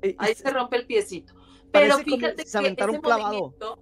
[0.04, 1.34] Y- y Ahí se- se rompe el piecito.
[1.72, 3.28] Pero fíjate se que aventara ese clavado.
[3.34, 3.80] movimiento,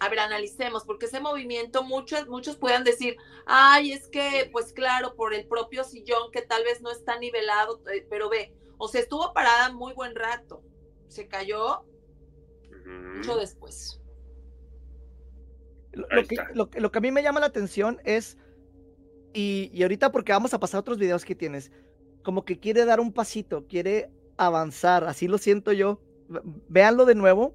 [0.00, 3.16] a ver, analicemos, porque ese movimiento muchos, muchos puedan decir,
[3.46, 7.80] ay, es que, pues claro, por el propio sillón que tal vez no está nivelado,
[7.94, 10.62] eh, pero ve, o sea, estuvo parada muy buen rato,
[11.08, 11.84] se cayó
[12.86, 14.00] mucho después.
[15.92, 16.48] Lo, que, está.
[16.54, 18.36] lo, que- lo que a mí me llama la atención es,
[19.32, 21.70] y, y ahorita porque vamos a pasar a otros videos que tienes,
[22.22, 26.00] como que quiere dar un pasito, quiere avanzar, así lo siento yo.
[26.68, 27.54] Véanlo de nuevo.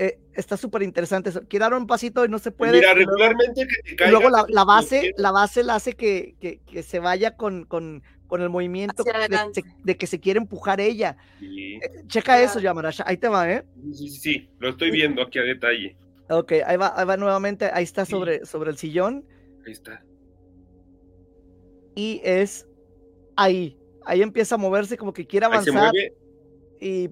[0.00, 1.30] eh, está súper interesante.
[1.48, 2.72] Quiere dar un pasito y no se puede.
[2.72, 6.36] Mira, y luego- regularmente que te caigas luego la, base, la base la hace que,
[6.40, 9.02] que- que se vaya con, con, con el movimiento
[9.82, 11.16] de, que se quiere empujar ella.
[11.40, 12.64] Sí, Eh, Checa eso, Claro.
[12.64, 13.04] Yamarasha.
[13.06, 13.64] Ahí te va, ¿eh?
[13.92, 15.96] sí, sí, sí, lo estoy viendo aquí a detalle.
[16.30, 17.70] Ok, ahí va, ahí va nuevamente.
[17.72, 19.24] Ahí está sobre, sobre el sillón.
[19.66, 20.04] Ahí está.
[21.94, 22.68] Y es
[23.36, 23.78] ahí.
[24.04, 25.92] Ahí empieza a moverse como que quiere Ahí se avanzar.
[25.92, 26.14] mueve,
[26.80, 27.10] Y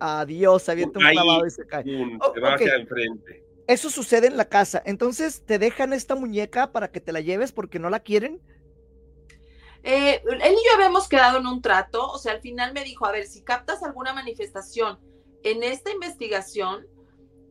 [0.00, 1.14] adiós, se avienta un Ahí.
[1.14, 1.84] clavado y se cae.
[2.20, 2.60] Oh, se va ok.
[2.62, 3.44] hacia enfrente.
[3.66, 4.82] Eso sucede en la casa.
[4.84, 8.40] Entonces, ¿te dejan esta muñeca para que te la lleves porque no la quieren?
[9.86, 13.04] Eh, él y yo habíamos quedado en un trato, o sea, al final me dijo,
[13.04, 14.98] a ver, si captas alguna manifestación
[15.42, 16.86] en esta investigación,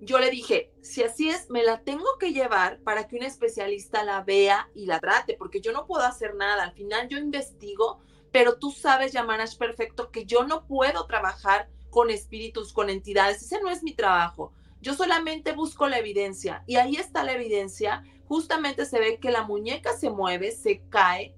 [0.01, 4.03] yo le dije, si así es, me la tengo que llevar para que un especialista
[4.03, 7.99] la vea y la trate, porque yo no puedo hacer nada, al final yo investigo,
[8.31, 13.61] pero tú sabes, Yamanash, perfecto, que yo no puedo trabajar con espíritus, con entidades, ese
[13.61, 14.51] no es mi trabajo.
[14.81, 18.03] Yo solamente busco la evidencia y ahí está la evidencia.
[18.25, 21.35] Justamente se ve que la muñeca se mueve, se cae,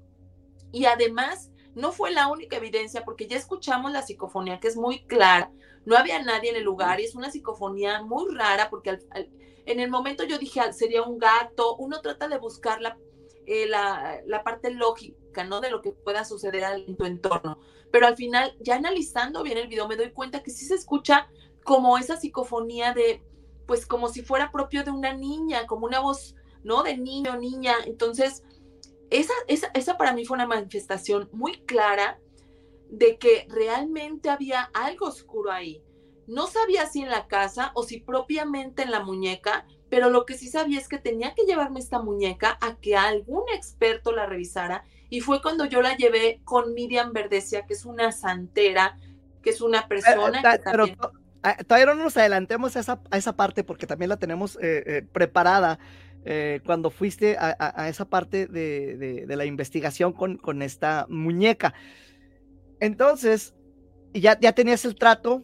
[0.76, 5.06] y además, no fue la única evidencia, porque ya escuchamos la psicofonía, que es muy
[5.06, 5.52] clara.
[5.86, 9.00] No había nadie en el lugar y es una psicofonía muy rara, porque
[9.66, 11.76] en el momento yo dije, "Ah, sería un gato.
[11.78, 12.98] Uno trata de buscar la,
[13.46, 15.62] eh, la, la parte lógica, ¿no?
[15.62, 17.60] De lo que pueda suceder en tu entorno.
[17.92, 21.28] Pero al final, ya analizando bien el video, me doy cuenta que sí se escucha
[21.64, 23.24] como esa psicofonía de,
[23.66, 26.84] pues como si fuera propio de una niña, como una voz, ¿no?
[26.84, 27.76] De niño, niña.
[27.86, 28.44] Entonces,
[29.10, 32.20] esa, esa, esa para mí fue una manifestación muy clara
[32.90, 35.82] de que realmente había algo oscuro ahí.
[36.28, 40.36] No sabía si en la casa o si propiamente en la muñeca, pero lo que
[40.36, 44.84] sí sabía es que tenía que llevarme esta muñeca a que algún experto la revisara
[45.10, 48.98] y fue cuando yo la llevé con Miriam Verdecia, que es una santera,
[49.44, 50.98] que es una Eh, persona ta- que pero también...
[51.44, 54.84] ah, todavía no nos adelantemos a esa, a esa parte porque también la tenemos eh,
[54.88, 55.80] eh, preparada
[56.26, 60.62] eh, cuando fuiste a, a- a esa parte de, de- de la investigación con, con
[60.62, 61.74] esta muñeca.
[62.80, 63.54] Entonces,
[64.14, 65.44] ya, ya tenías el trato.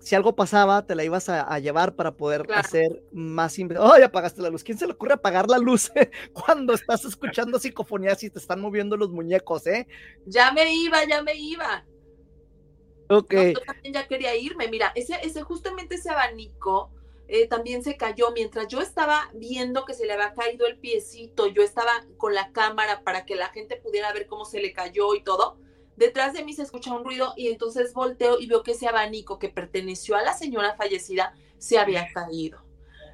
[0.00, 2.60] Si algo pasaba, te la ibas a, a llevar para poder Claro.
[2.60, 3.56] hacer más.
[3.58, 4.64] inve- ¡Ay, apagaste la luz!
[4.64, 5.92] ¿Quién se le ocurre apagar la luz
[6.32, 9.86] cuando estás escuchando psicofonías y te están moviendo los muñecos, eh?
[10.26, 11.84] Ya me iba, ya me iba.
[13.08, 13.32] Ok.
[13.34, 14.66] No, yo también ya quería irme.
[14.68, 16.90] Mira, ese, ese, justamente ese abanico
[17.28, 21.46] eh, también se cayó mientras yo estaba viendo que se le había caído el piecito.
[21.46, 25.14] Yo estaba con la cámara para que la gente pudiera ver cómo se le cayó
[25.14, 25.58] y todo.
[25.96, 29.38] Detrás de mí se escucha un ruido y entonces volteo y veo que ese abanico
[29.38, 32.62] que perteneció a la señora fallecida se había caído.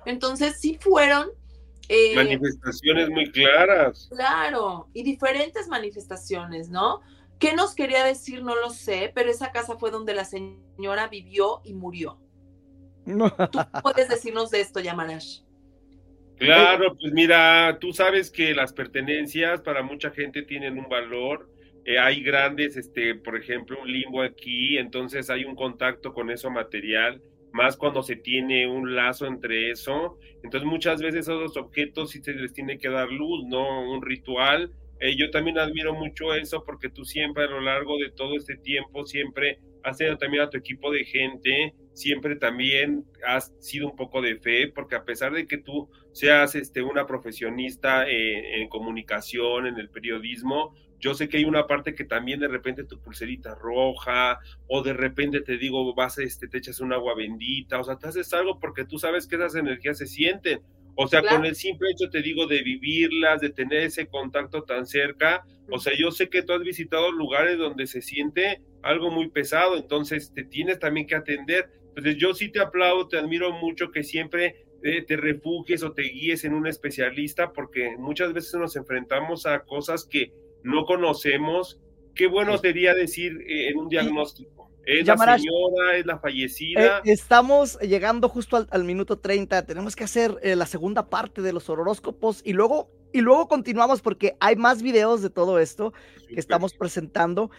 [0.07, 1.31] Entonces sí fueron
[1.89, 4.09] eh, Manifestaciones muy claras.
[4.11, 7.01] Claro, y diferentes manifestaciones, ¿no?
[7.39, 8.43] ¿Qué nos quería decir?
[8.43, 12.19] No lo sé, pero esa casa fue donde la señora vivió y murió.
[13.51, 15.41] ¿Tú puedes decirnos de esto, Yamarash?
[16.37, 21.51] Claro, pues mira, tú sabes que las pertenencias para mucha gente tienen un valor.
[21.85, 26.51] eh, hay grandes, este, por ejemplo, un limbo aquí, entonces hay un contacto con eso
[26.51, 30.19] material, más cuando se tiene un lazo entre eso.
[30.45, 33.91] Entonces muchas veces esos objetos sí se les tiene que dar luz, ¿no?
[33.91, 34.71] Un ritual.
[35.01, 38.57] Eh, yo también admiro mucho eso porque tú siempre a lo largo de todo este
[38.57, 43.97] tiempo, siempre has tenido también a tu equipo de gente, siempre también has sido un
[43.97, 48.69] poco de fe, porque a pesar de que tú seas este, una profesionista eh, en
[48.69, 53.01] comunicación, en el periodismo, yo sé que hay una parte que también de repente tu
[53.01, 57.85] pulserita roja, o de repente te digo, vas, este, te echas un agua bendita, o
[57.85, 60.61] sea, te haces algo porque tú sabes que esas energías se sienten.
[61.01, 61.37] O sea, Claro.
[61.37, 65.79] con el simple hecho, te digo, de vivirlas, de tener ese contacto tan cerca, o
[65.79, 70.33] sea, yo sé que tú has visitado lugares donde se siente algo muy pesado, entonces
[70.35, 71.71] te tienes también que atender.
[71.89, 76.03] Entonces yo sí te aplaudo, te admiro mucho que siempre eh, te refugies o te
[76.03, 81.81] guíes en un especialista, porque muchas veces nos enfrentamos a cosas que no conocemos.
[82.15, 82.63] Qué bueno Sí.
[82.63, 84.71] sería decir eh, en un diagnóstico.
[84.85, 87.03] Es la señora, es la Eh, fallecida.
[87.05, 89.67] estamos llegando justo al, al minuto 30.
[89.67, 94.01] Tenemos que hacer eh, la segunda parte de los horóscopos y luego, y luego continuamos
[94.01, 95.93] porque hay más videos de todo esto
[96.29, 97.51] que estamos presentando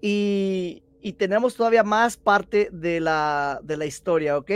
[0.00, 4.50] y, y tenemos todavía más parte de la, de la historia, ¿ok?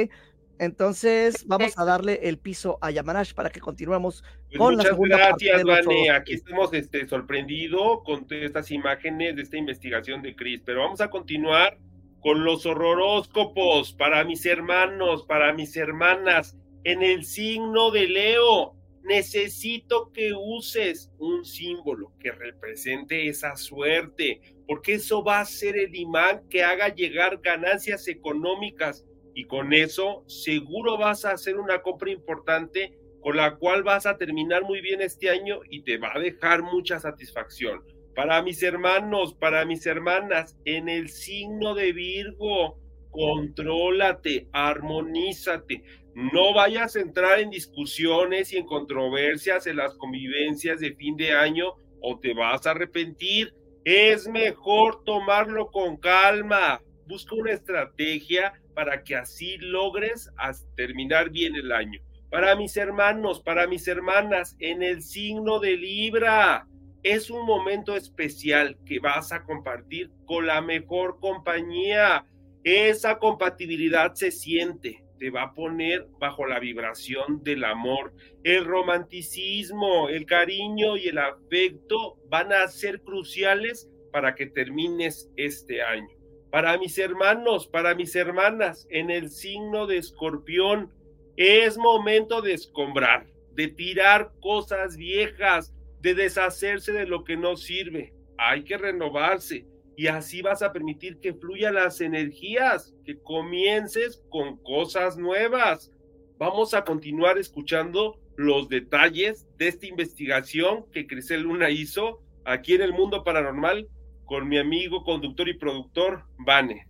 [0.58, 4.24] Entonces vamos a darle el piso a Yamanash para que continuemos.
[4.48, 5.86] Pues con la muchas segunda parte gracias, los Vane.
[5.86, 6.20] horóscopos.
[6.20, 11.00] Aquí estamos este, sorprendidos con todas estas imágenes de esta investigación de Chris, pero vamos
[11.00, 11.78] a continuar
[12.18, 18.74] con los horroróscopos para mis hermanos, para mis hermanas, en el signo de Leo.
[19.04, 25.92] necesito que uses un símbolo que represente esa suerte, porque eso va a ser el
[25.96, 29.04] imán que haga llegar ganancias económicas
[29.34, 34.16] y con eso seguro vas a hacer una compra importante con la cual vas a
[34.16, 37.82] terminar muy bien este año y te va a dejar mucha satisfacción.
[38.14, 42.78] Para mis hermanos, para mis hermanas, en el signo de Virgo,
[43.10, 45.82] contrólate, armonízate.
[46.14, 51.32] No vayas a entrar en discusiones y en controversias en las convivencias de fin de
[51.32, 53.52] año o te vas a arrepentir.
[53.84, 56.80] Es mejor tomarlo con calma.
[57.06, 60.30] Busca una estrategia para que así logres
[60.76, 62.00] terminar bien el año.
[62.30, 66.68] Para mis hermanos, para mis hermanas, en el signo de Libra,
[67.02, 72.26] es un momento especial que vas a compartir con la mejor compañía.
[72.62, 78.14] Esa compatibilidad se siente, te va a poner bajo la vibración del amor.
[78.42, 85.82] El romanticismo, el cariño y el afecto van a ser cruciales para que termines este
[85.82, 86.08] año.
[86.50, 90.90] Para mis hermanos, para mis hermanas, en el signo de escorpión,
[91.36, 98.14] es momento de escombrar, de tirar cosas viejas, de deshacerse de lo que no sirve.
[98.38, 99.66] Hay que renovarse
[100.00, 105.92] y así vas a permitir que fluyan las energías, que comiences con cosas nuevas.
[106.38, 112.80] Vamos a continuar escuchando los detalles de esta investigación que Crisel Luna hizo aquí en
[112.80, 113.88] el mundo paranormal
[114.24, 116.86] con mi amigo, conductor y productor, Vane.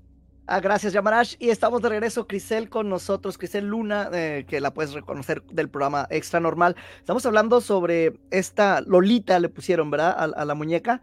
[0.47, 1.35] Ah, gracias, Yamarash.
[1.41, 5.69] Y estamos de regreso, Crisel, con nosotros, Crisel Luna, eh, que la puedes reconocer del
[5.69, 6.77] programa Extra Normal.
[6.99, 10.33] Estamos hablando sobre esta Lolita, le pusieron, ¿verdad?
[10.37, 11.03] A, la muñeca.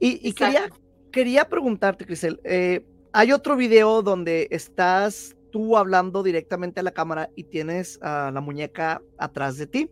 [0.00, 0.68] Y, quería,
[1.14, 7.30] quería preguntarte, Crisel, eh, hay otro video donde estás tú hablando directamente a la cámara
[7.36, 9.90] y tienes a la muñeca atrás de ti.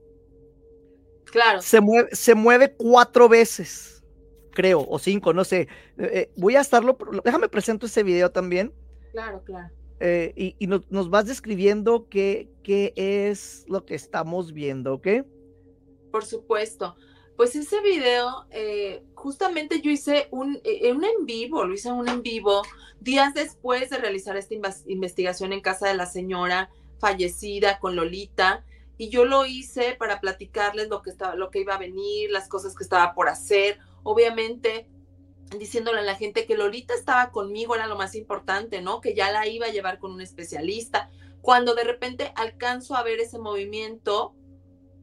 [1.26, 1.62] Claro.
[1.62, 4.02] Se mueve, se mueve cuatro veces,
[4.50, 5.68] creo, o cinco, no sé.
[5.96, 8.74] Eh, voy a estarlo, déjame presento ese video también
[9.12, 9.70] Claro, claro.
[10.00, 15.06] Eh, y, nos, vas describiendo qué, qué es lo que estamos viendo, ¿ok?
[16.10, 16.96] Por supuesto.
[17.42, 22.08] Pues ese video, eh, justamente yo hice un, eh, un, en vivo, lo hice un
[22.08, 22.62] en vivo
[23.00, 24.54] días después de realizar esta
[24.86, 28.64] investigación en casa de la señora fallecida con Lolita.
[28.96, 32.46] Y yo lo hice para platicarles lo que, estaba, lo que iba a venir, las
[32.46, 33.80] cosas que estaba por hacer.
[34.04, 34.86] Obviamente,
[35.58, 39.00] diciéndole a la gente que Lolita estaba conmigo era lo más importante, ¿no?
[39.00, 41.10] Que ya la iba a llevar con un especialista.
[41.40, 44.32] Cuando de repente alcanzo a ver ese movimiento,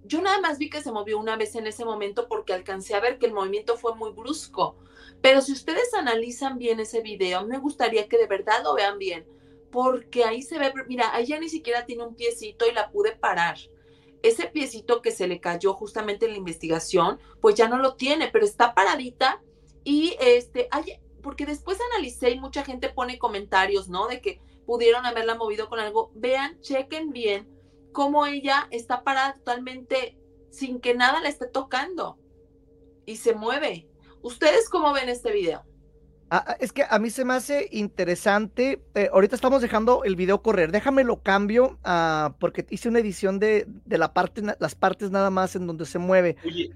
[0.09, 2.99] yo nada más vi que se movió una vez en ese momento porque alcancé a
[2.99, 4.75] ver que el movimiento fue muy brusco.
[5.21, 9.27] Pero si ustedes analizan bien ese video, me gustaría que de verdad lo vean bien,
[9.71, 13.11] porque ahí se ve, mira, ahí ya ni siquiera tiene un piecito y la pude
[13.11, 13.59] parar.
[14.23, 18.29] Ese piecito que se le cayó justamente en la investigación, pues ya no lo tiene,
[18.29, 19.43] pero está paradita
[19.83, 20.69] y este,
[21.21, 24.07] porque después analicé y mucha gente pone comentarios, ¿no?
[24.07, 26.11] De que pudieron haberla movido con algo.
[26.15, 27.58] Vean, chequen bien
[27.91, 30.17] cómo ella está parada totalmente
[30.49, 32.17] sin que nada la esté tocando
[33.05, 33.87] y se mueve.
[34.21, 35.63] ¿Ustedes cómo ven este video?
[36.31, 38.83] Ah, ah, es que a mí se me hace interesante.
[38.93, 40.71] Eh, ahorita estamos dejando el video correr.
[40.71, 45.31] Déjame lo cambio uh, porque hice una edición de, de, la parte, las partes nada
[45.31, 46.35] más en donde se mueve.
[46.45, 46.71] Oye,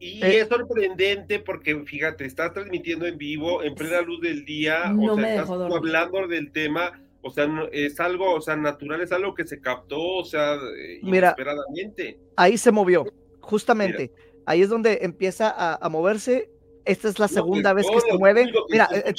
[0.00, 4.94] y eh, es sorprendente porque, fíjate, estás transmitiendo en vivo, en plena luz del día,
[4.96, 9.34] o sea, estás hablando del tema, o sea, es algo, o sea, natural, es algo
[9.34, 12.18] que se captó, o sea, eh, inesperadamente.
[12.36, 13.06] ahí se movió,
[13.40, 14.12] justamente.
[14.44, 16.50] Ahí es donde empieza a moverse
[16.88, 18.50] esta es la segunda vez que se mueve.
[18.70, 19.12] Mira, eh,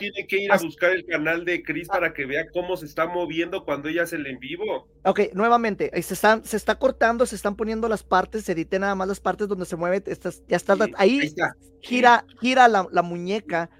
[0.00, 3.06] tiene que ir a buscar el canal de Chris para que vea cómo se está
[3.06, 4.88] moviendo cuando ella se le en vivo.
[5.04, 8.96] Ok, nuevamente, se, están, se está cortando, se están poniendo las partes, se editen nada
[8.96, 10.02] más las partes donde se mueve,
[10.48, 11.32] ya está, ahí,
[11.82, 13.70] gira, gira la, muñeca.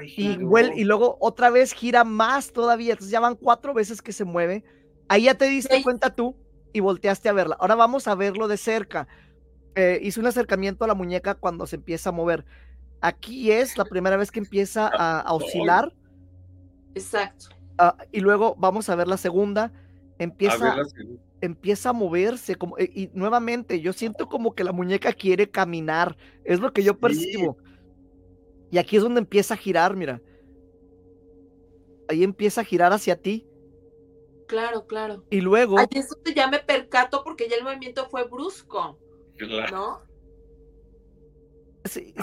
[0.00, 0.38] Y,
[0.74, 4.64] y luego otra vez gira más todavía, entonces ya van cuatro veces que se mueve.
[5.08, 6.36] Ahí ya te diste cuenta tú
[6.72, 7.56] y volteaste a verla.
[7.60, 9.08] Ahora vamos a verlo de cerca.
[9.74, 12.44] Eh, hice un acercamiento a la muñeca cuando se empieza a mover.
[13.00, 15.92] Aquí es la primera vez que empieza a, oscilar.
[16.94, 17.46] Exacto.
[17.78, 19.72] Ah, y luego vamos a ver la segunda.
[20.18, 20.82] Empieza, a
[21.40, 22.54] empieza a moverse.
[22.54, 26.16] Como, eh, y, nuevamente, yo siento como que la muñeca quiere caminar.
[26.44, 27.56] Es lo que yo percibo.
[28.72, 30.22] Y aquí es donde empieza a girar, mira.
[32.08, 33.46] Ahí empieza a girar hacia ti.
[34.48, 35.24] Claro, claro.
[35.28, 35.78] Y luego.
[35.78, 38.98] Ahí es donde ya me percato porque ya el movimiento fue brusco.
[39.36, 39.76] Claro.
[39.76, 40.12] ¿No?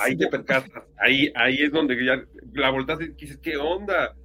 [0.02, 4.16] ahí te percatas, ahí, ahí es donde ya la voltaste y dices, ¿qué onda?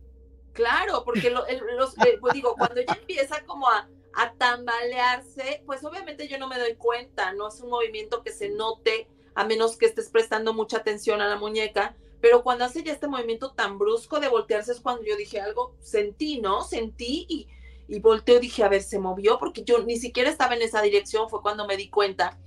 [0.53, 6.29] Claro, porque los, eh, pues digo, cuando ya empieza como a, a tambalearse, pues obviamente
[6.29, 9.87] yo no me doy cuenta, no es un movimiento que se note a menos que
[9.87, 14.19] estés prestando mucha atención a la muñeca, pero cuando hace ya este movimiento tan brusco
[14.19, 16.65] de voltearse es cuando yo dije algo, sentí, ¿no?
[16.65, 17.49] Sentí y,
[17.87, 21.29] y volteo, dije, a ver, se movió porque yo ni siquiera estaba en esa dirección,
[21.29, 22.39] fue cuando me di cuenta.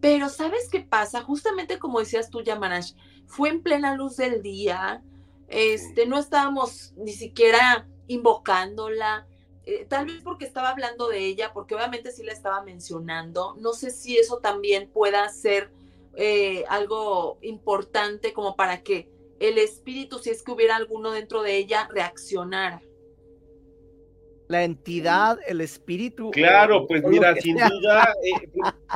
[0.00, 1.22] Pero ¿sabes qué pasa?
[1.22, 2.92] Justamente como decías tú, Yamanash,
[3.26, 5.02] fue en plena luz del día,
[5.48, 9.26] este, no estábamos ni siquiera invocándola,
[9.64, 13.56] eh, tal vez porque estaba hablando de ella, porque obviamente sí la estaba mencionando.
[13.58, 15.72] No sé si eso también pueda ser
[16.14, 21.56] eh, algo importante como para que el espíritu, si es que hubiera alguno dentro de
[21.56, 22.82] ella, reaccionara.
[24.48, 26.30] La entidad, el espíritu.
[26.30, 28.48] Claro, pues mira, sin duda, eh,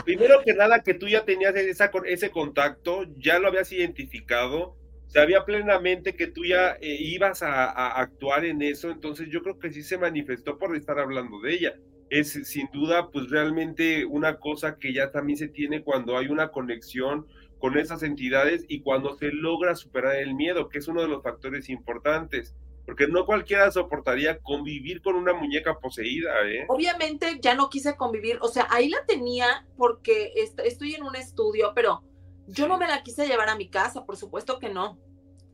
[0.05, 4.76] primero que nada que tú ya tenías esa, ese contacto, ya lo habías identificado,
[5.09, 9.72] sabía plenamente que tú ya eh, ibas a, actuar en eso, entonces yo creo que
[9.72, 11.74] sí se manifestó por estar hablando de ella.
[12.11, 16.49] Es sin duda, pues realmente una cosa que ya también se tiene cuando hay una
[16.49, 17.26] conexión
[17.61, 21.22] con esas entidades y cuando se logra superar el miedo, que es uno de los
[21.22, 22.56] factores importantes
[22.90, 26.64] porque no cualquiera soportaría convivir con una muñeca poseída, ¿eh?
[26.68, 31.70] Obviamente ya no quise convivir, o sea, ahí la tenía porque estoy en un estudio,
[31.72, 32.02] pero
[32.48, 34.98] yo no me la quise llevar a mi casa, por supuesto que no.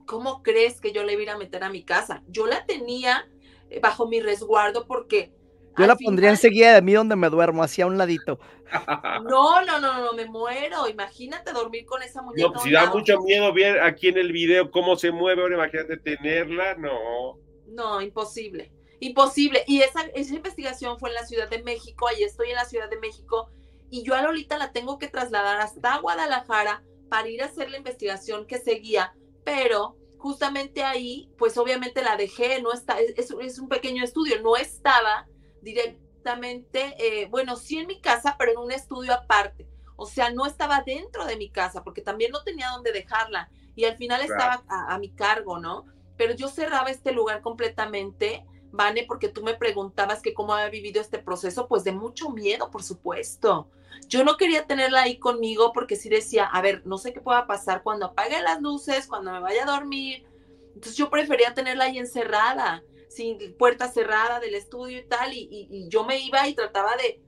[0.07, 2.22] ¿Cómo crees que yo le iba a meter a mi casa?
[2.26, 3.28] Yo la tenía
[3.68, 5.34] eh, bajo mi resguardo porque...
[5.79, 8.39] Yo la pondría enseguida de mí donde me duermo, hacia un ladito.
[9.29, 10.89] No, no, no, no, me muero.
[10.89, 12.49] Imagínate dormir con esa muñeca.
[12.49, 15.55] No, pues, si da mucho miedo ver aquí en el video cómo se mueve, ahora
[15.55, 17.39] imagínate tenerla, no.
[17.68, 19.62] No, imposible, imposible.
[19.68, 22.91] Y esa, esa investigación fue en la Ciudad de México, ahí estoy en la Ciudad
[22.91, 23.51] de México,
[23.89, 27.79] y yo a Lolita la tengo que trasladar hasta Guadalajara para ir a hacer la
[27.79, 29.14] investigación que seguía,
[29.45, 34.57] pero justamente ahí, pues obviamente la dejé, no está, es, es un pequeño estudio, no
[34.57, 35.29] estaba
[35.74, 39.68] directamente, eh, bueno, sí en mi casa, pero en un estudio aparte.
[39.96, 43.84] O sea, no estaba dentro de mi casa porque también no tenía dónde dejarla y
[43.84, 45.84] al final estaba a, a mi cargo, ¿no?
[46.16, 51.00] Pero yo cerraba este lugar completamente Vane, porque tú me preguntabas que cómo había vivido
[51.00, 53.70] este proceso, pues de mucho miedo, por supuesto.
[54.08, 57.46] Yo no quería tenerla ahí conmigo porque sí decía, a ver, no sé qué pueda
[57.46, 60.26] pasar cuando apague las luces, cuando me vaya a dormir.
[60.74, 62.82] Entonces yo prefería tenerla ahí encerrada,
[63.16, 67.20] sin puerta cerrada del estudio y tal, y, yo me iba y trataba de,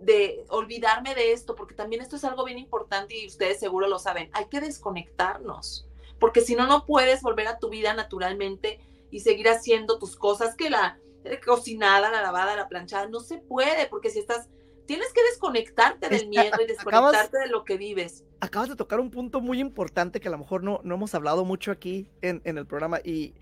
[0.00, 3.98] de olvidarme de esto, porque también esto es algo bien importante y ustedes seguro lo
[3.98, 5.86] saben, hay que desconectarnos,
[6.18, 8.80] porque si no, no puedes volver a tu vida naturalmente
[9.10, 10.98] y seguir haciendo tus cosas, que la
[11.44, 14.48] cocinada, la lavada, la planchada, no se puede, porque si estás,
[14.86, 18.24] tienes que desconectarte del miedo y desconectarte de lo que vives.
[18.40, 21.44] Acabas de tocar un punto muy importante que a lo mejor no, no hemos hablado
[21.44, 23.34] mucho aquí en, el programa y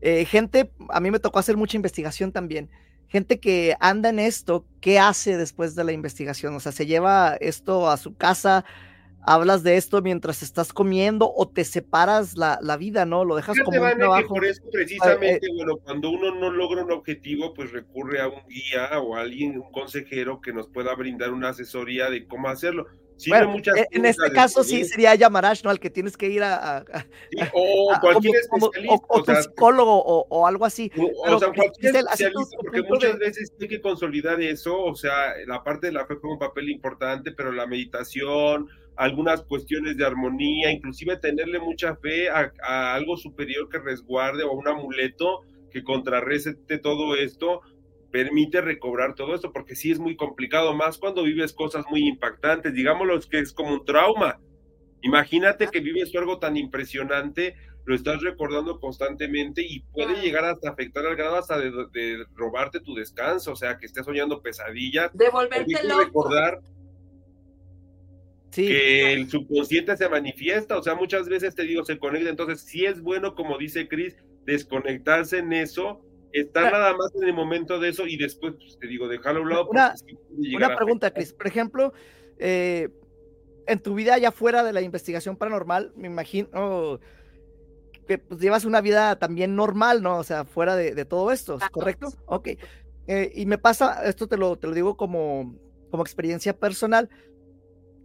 [0.00, 2.70] eh, gente, a mí me tocó hacer mucha investigación también.
[3.08, 6.54] Gente que anda en esto, ¿qué hace después de la investigación?
[6.54, 8.64] O sea, se lleva esto a su casa,
[9.22, 13.24] hablas de esto mientras estás comiendo o te separas la, la vida, ¿no?
[13.24, 14.34] Lo dejas como un trabajo.
[14.34, 19.00] por eso precisamente, bueno, cuando uno no logra un objetivo, pues recurre a un guía
[19.00, 22.86] o a alguien, un consejero que nos pueda brindar una asesoría de cómo hacerlo.
[23.28, 25.70] Bueno, e, en este caso sí sería Yamarash, ¿no?
[25.70, 26.84] Al que tienes que ir a...
[27.52, 29.06] o cualquier especialista.
[29.08, 30.90] o, tu psicólogo o, algo así.
[30.96, 35.88] O, sea, cualquier especialista, porque muchas veces hay que consolidar eso, o sea, la parte
[35.88, 41.16] de la fe juega un papel importante, pero la meditación, algunas cuestiones de armonía, inclusive
[41.16, 42.50] tenerle mucha fe a,
[42.94, 47.60] algo superior que resguarde o a un amuleto que contrarreste todo esto,
[48.16, 52.72] permite recobrar todo esto, porque sí es muy complicado, más cuando vives cosas muy impactantes,
[52.72, 54.40] digámoslo que es como un trauma.
[55.02, 61.04] Imagínate que vives algo tan impresionante, lo estás recordando constantemente y puede llegar hasta afectar
[61.04, 65.10] al grado hasta de, robarte tu descanso, o sea, que estés soñando pesadillas.
[65.12, 66.00] De volverte loco.
[66.00, 66.60] recordar
[68.50, 72.86] que el subconsciente se manifiesta, o sea, muchas veces te digo, se conecta, entonces sí
[72.86, 76.00] es bueno, como dice Cris, desconectarse en eso,
[76.40, 79.42] estar nada más en el momento de eso y después, pues, te digo, dejarlo a
[79.42, 79.68] un lado.
[79.68, 79.94] Una,
[80.54, 81.92] una pregunta, Cris, por ejemplo,
[82.38, 82.88] eh,
[83.66, 87.00] en tu vida ya fuera de la investigación paranormal, me imagino
[88.06, 90.18] que pues, llevas una vida también normal, ¿no?
[90.18, 92.08] O sea, fuera de, todo esto, ¿correcto?
[92.26, 92.48] Ok.
[93.08, 95.54] Eh, y me pasa, esto te lo, te lo digo como,
[95.90, 97.08] como experiencia personal,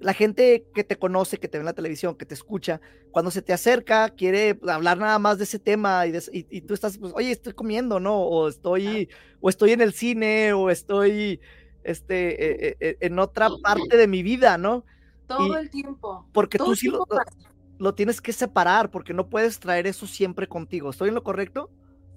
[0.01, 2.81] la gente que te conoce, que te ve en la televisión, que te escucha,
[3.11, 6.97] cuando se te acerca, quiere hablar nada más de ese tema y, y, tú estás,
[6.97, 8.17] pues, oye, estoy comiendo, ¿no?
[8.17, 11.39] O estoy, o estoy en el cine, o estoy
[11.83, 14.85] este, e, e, en otra parte de mi vida, ¿no?
[15.27, 16.25] Todo el tiempo.
[16.33, 17.05] Porque tú sí lo,
[17.77, 20.89] lo, tienes que separar, porque no puedes traer eso siempre contigo.
[20.89, 21.69] ¿Estoy en lo correcto?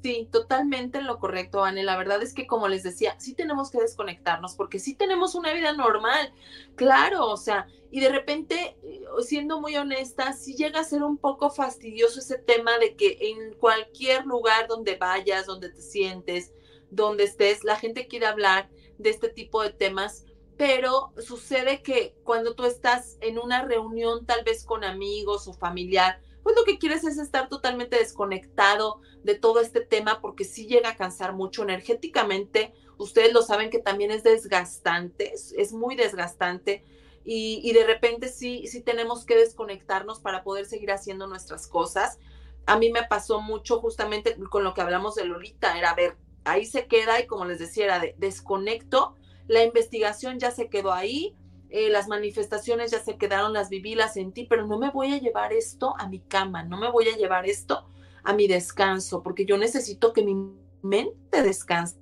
[0.05, 1.83] Sí, totalmente en lo correcto, Anne.
[1.83, 5.55] La verdad es que, como les decía, sí tenemos que desconectarnos porque sí tenemos una
[5.55, 6.35] vida normal,
[6.75, 11.17] claro, o sea, y de repente, eh, siendo muy honesta, sí llega a ser un
[11.17, 16.53] poco fastidioso ese tema de que en cualquier lugar donde vayas, donde te sientes,
[16.91, 20.27] donde estés, la gente quiere hablar de este tipo de temas,
[20.59, 26.21] pero sucede que cuando tú estás en una reunión tal vez con amigos o familiar,
[26.45, 30.91] pues lo que quieres es estar totalmente desconectado de todo este tema porque sí llega
[30.91, 32.75] a cansar mucho energéticamente.
[32.99, 36.85] Ustedes lo saben que también es desgastante, es, muy desgastante
[37.25, 42.19] y, de repente sí, sí tenemos que desconectarnos para poder seguir haciendo nuestras cosas.
[42.67, 46.67] A mí me pasó mucho justamente con lo que hablamos de Lolita, era ver, ahí
[46.67, 49.17] se queda y como les decía, era de desconecto,
[49.47, 51.35] la investigación ya se quedó ahí,
[51.77, 55.19] eh, las manifestaciones ya se quedaron, las viví, las sentí, pero no me voy a
[55.19, 57.85] llevar esto a mi cama, no me voy a llevar esto
[58.23, 60.37] a mi descanso, porque yo necesito que mi
[60.83, 61.99] mente descanse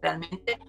[0.00, 0.60] realmente.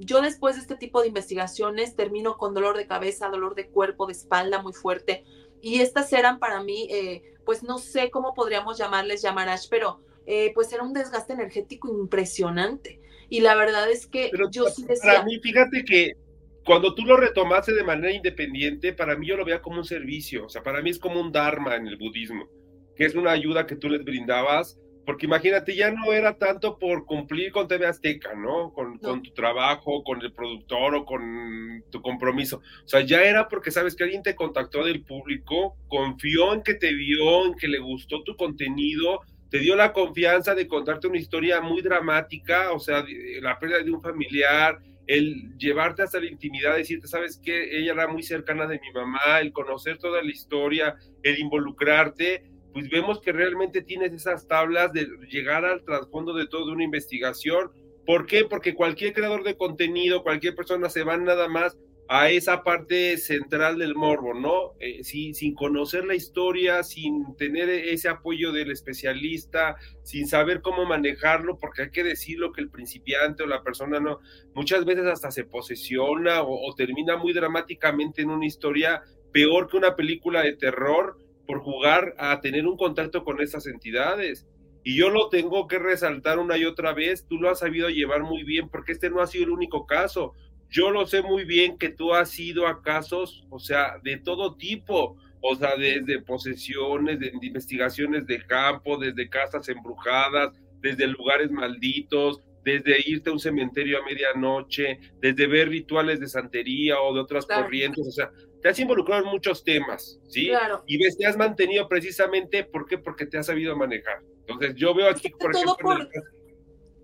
[0.00, 4.06] Yo después de este tipo de investigaciones termino con dolor de cabeza, dolor de cuerpo,
[4.06, 5.22] de espalda muy fuerte,
[5.62, 10.50] y estas eran para mí, eh, pues no sé cómo podríamos llamarles llamaras, pero eh,
[10.52, 13.00] pues era un desgaste energético impresionante.
[13.28, 15.12] Y la verdad es que yo sí decía...
[15.12, 16.23] Para mí, fíjate que
[16.64, 20.46] cuando tú lo retomaste de manera independiente, para mí yo lo veía como un servicio,
[20.46, 22.48] o sea, para mí es como un dharma en el budismo,
[22.96, 27.04] que es una ayuda que tú les brindabas, porque imagínate, ya no era tanto por
[27.04, 28.72] cumplir con TV Azteca, ¿no?
[28.72, 32.62] Con, con tu trabajo, con el productor o con tu compromiso.
[32.84, 36.74] O sea, ya era porque sabes que alguien te contactó del público, confió en que
[36.74, 41.18] te vio, en que le gustó tu contenido, te dio la confianza de contarte una
[41.18, 43.04] historia muy dramática, o sea,
[43.42, 48.08] la pérdida de un familiar, el llevarte hasta la intimidad, decirte, sabes que ella era
[48.08, 53.32] muy cercana de mi mamá, el conocer toda la historia, el involucrarte, pues vemos que
[53.32, 57.70] realmente tienes esas tablas de llegar al trasfondo de toda una investigación.
[58.04, 58.44] ¿Por qué?
[58.44, 61.78] Porque cualquier creador de contenido, cualquier persona se va nada más
[62.16, 64.74] a esa parte central del morbo, ¿no?
[64.78, 71.58] Eh, sin conocer la historia, sin tener ese apoyo del especialista, sin saber cómo manejarlo,
[71.58, 74.20] porque hay que decirlo que el principiante o la persona no,
[74.54, 79.02] muchas veces hasta se posesiona o, termina muy dramáticamente en una historia
[79.32, 84.46] peor que una película de terror por jugar a tener un contacto con esas entidades.
[84.84, 88.22] Y yo lo tengo que resaltar una y otra vez, tú lo has sabido llevar
[88.22, 90.34] muy bien, porque este no ha sido el único caso
[90.74, 94.56] yo lo sé muy bien que tú has ido a casos, o sea, de todo
[94.56, 100.50] tipo, o sea, desde posesiones, de investigaciones de campo, desde casas embrujadas,
[100.80, 107.00] desde lugares malditos, desde irte a un cementerio a medianoche, desde ver rituales de santería
[107.00, 110.48] o de otras corrientes, o sea, te has involucrado en muchos temas, ¿sí?
[110.48, 110.82] Claro.
[110.88, 112.98] Y ves, te has mantenido precisamente, ¿por qué?
[112.98, 114.22] Porque te has sabido manejar.
[114.40, 116.08] Entonces, yo veo aquí, por ejemplo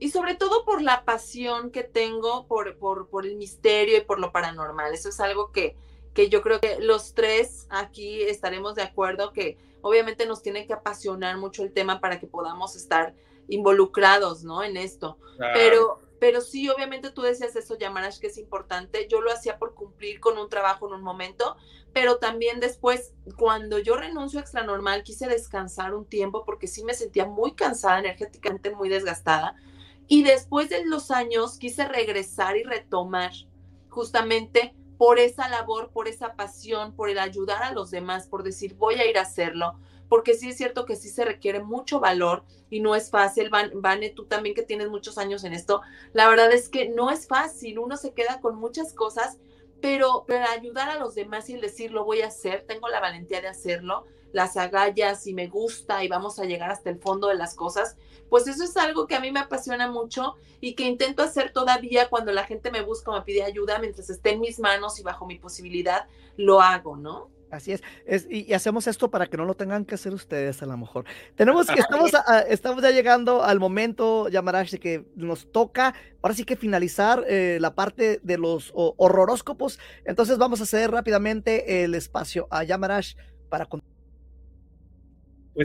[0.01, 4.18] y sobre todo por la pasión que tengo por, por, por, el misterio y por
[4.18, 4.94] lo paranormal.
[4.94, 5.76] Eso es algo que,
[6.14, 10.72] que yo creo que los tres aquí estaremos de acuerdo que obviamente nos tiene que
[10.72, 13.14] apasionar mucho el tema para que podamos estar
[13.48, 14.62] involucrados, ¿no?
[14.62, 15.18] En esto.
[15.38, 19.07] Pero, pero sí, obviamente tú decías eso, Yamarash, que es importante.
[19.07, 21.57] Yo lo hacía por cumplir con un trabajo en un momento,
[21.92, 26.84] pero también después, cuando yo renuncio a Extra Normal, quise descansar un tiempo porque sí
[26.84, 29.57] me sentía muy cansada, energéticamente muy desgastada.
[30.12, 33.30] Y después de los años quise regresar y retomar
[33.88, 38.74] justamente por esa labor, por esa pasión, por el ayudar a los demás, por decir
[38.74, 42.42] voy a ir a hacerlo, porque sí es cierto que sí se requiere mucho valor
[42.70, 43.50] y no es fácil.
[43.50, 45.80] Vane, tú también que tienes muchos años en esto,
[46.12, 49.38] la verdad es que no es fácil, uno se queda con muchas cosas,
[49.80, 52.98] pero para ayudar a los demás y el decir lo voy a hacer, tengo la
[52.98, 57.28] valentía de hacerlo, las agallas y me gusta y vamos a llegar hasta el fondo
[57.28, 57.97] de las cosas,
[58.28, 62.09] pues eso es algo que a mí me apasiona mucho y que intento hacer todavía
[62.09, 65.03] cuando la gente me busca o me pide ayuda, mientras esté en mis manos y
[65.03, 66.07] bajo mi posibilidad,
[66.37, 67.31] lo hago, ¿no?
[67.51, 70.66] Así es, es y, hacemos esto para que no lo tengan que hacer ustedes a
[70.66, 71.05] lo mejor.
[71.35, 72.12] Tenemos que estamos,
[72.49, 77.59] estamos ya llegando al momento, Yamarash, de que nos toca ahora sí que finalizar eh,
[77.61, 79.81] la parte de los horroróscopos.
[80.05, 83.16] Entonces vamos a hacer rápidamente el espacio a Yamarash
[83.49, 83.66] para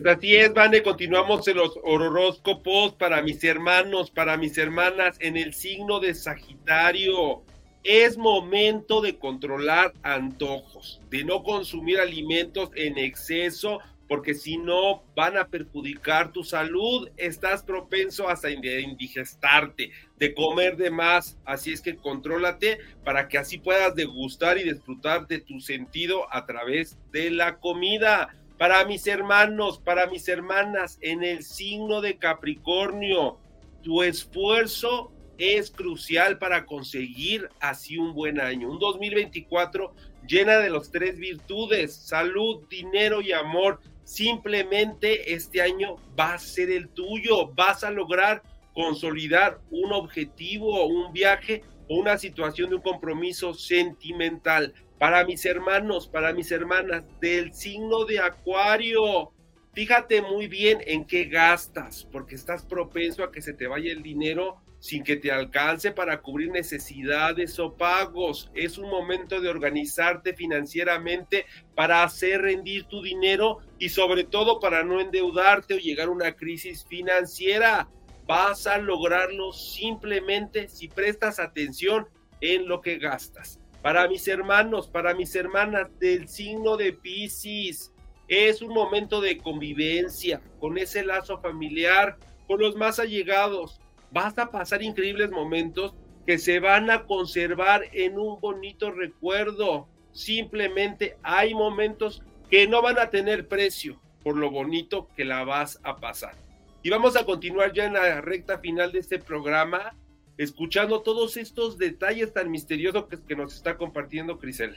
[0.01, 5.37] pues así es, Vane, continuamos en los horóscopos para mis hermanos, para mis hermanas, en
[5.37, 7.43] el signo de Sagitario.
[7.81, 13.79] Es momento de controlar antojos, de no consumir alimentos en exceso,
[14.09, 20.91] porque si no van a perjudicar tu salud, estás propenso hasta indigestarte, de comer de
[20.91, 26.25] más, así es que contrólate para que así puedas degustar y disfrutar de tu sentido
[26.33, 32.17] a través de la comida Para mis hermanos, para mis hermanas, en el signo de
[32.17, 33.37] Capricornio,
[33.83, 38.71] tu esfuerzo es crucial para conseguir así un buen año.
[38.71, 39.93] Un 2024
[40.25, 43.81] llena de los tres virtudes, salud, dinero y amor.
[44.05, 47.47] Simplemente este año va a ser el tuyo.
[47.47, 48.41] Vas a lograr
[48.73, 54.73] consolidar un objetivo, un viaje o una situación de un compromiso sentimental.
[54.99, 59.31] Para mis hermanos, para mis hermanas del signo de Acuario,
[59.73, 64.01] fíjate muy bien en qué gastas, porque estás propenso a que se te vaya el
[64.01, 68.51] dinero sin que te alcance para cubrir necesidades o pagos.
[68.53, 74.83] Es un momento de organizarte financieramente para hacer rendir tu dinero y sobre todo para
[74.83, 77.89] no endeudarte o llegar a una crisis financiera.
[78.27, 82.07] Vas a lograrlo simplemente si prestas atención
[82.39, 83.59] en lo que gastas.
[83.86, 87.93] Para mis hermanos, para mis hermanas del signo de Pisces,
[88.27, 92.17] es un momento de convivencia con ese lazo familiar,
[92.47, 93.79] con los más allegados
[94.09, 95.93] vas a pasar increíbles momentos
[96.25, 99.88] que se van a conservar en un bonito recuerdo.
[100.13, 105.79] Simplemente hay momentos que no van a tener precio por lo bonito que la vas
[105.83, 106.33] a pasar.
[106.81, 109.95] Y vamos a continuar ya en la recta final de este programa,
[110.38, 114.75] escuchando todos estos detalles tan misteriosos que, que nos está compartiendo Crisel.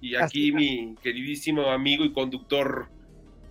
[0.00, 2.88] Y aquí mi queridísimo amigo y conductor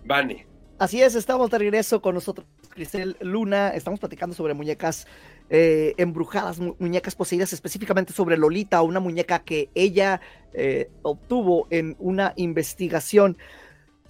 [0.04, 0.46] Vane.
[0.78, 3.68] Así es, estamos de regreso con nosotros, Cristel Luna.
[3.68, 5.06] Estamos platicando sobre muñecas
[5.50, 10.22] eh, embrujadas, muñecas poseídas, específicamente sobre Lolita, una muñeca que ella
[10.54, 13.36] eh, obtuvo en una investigación.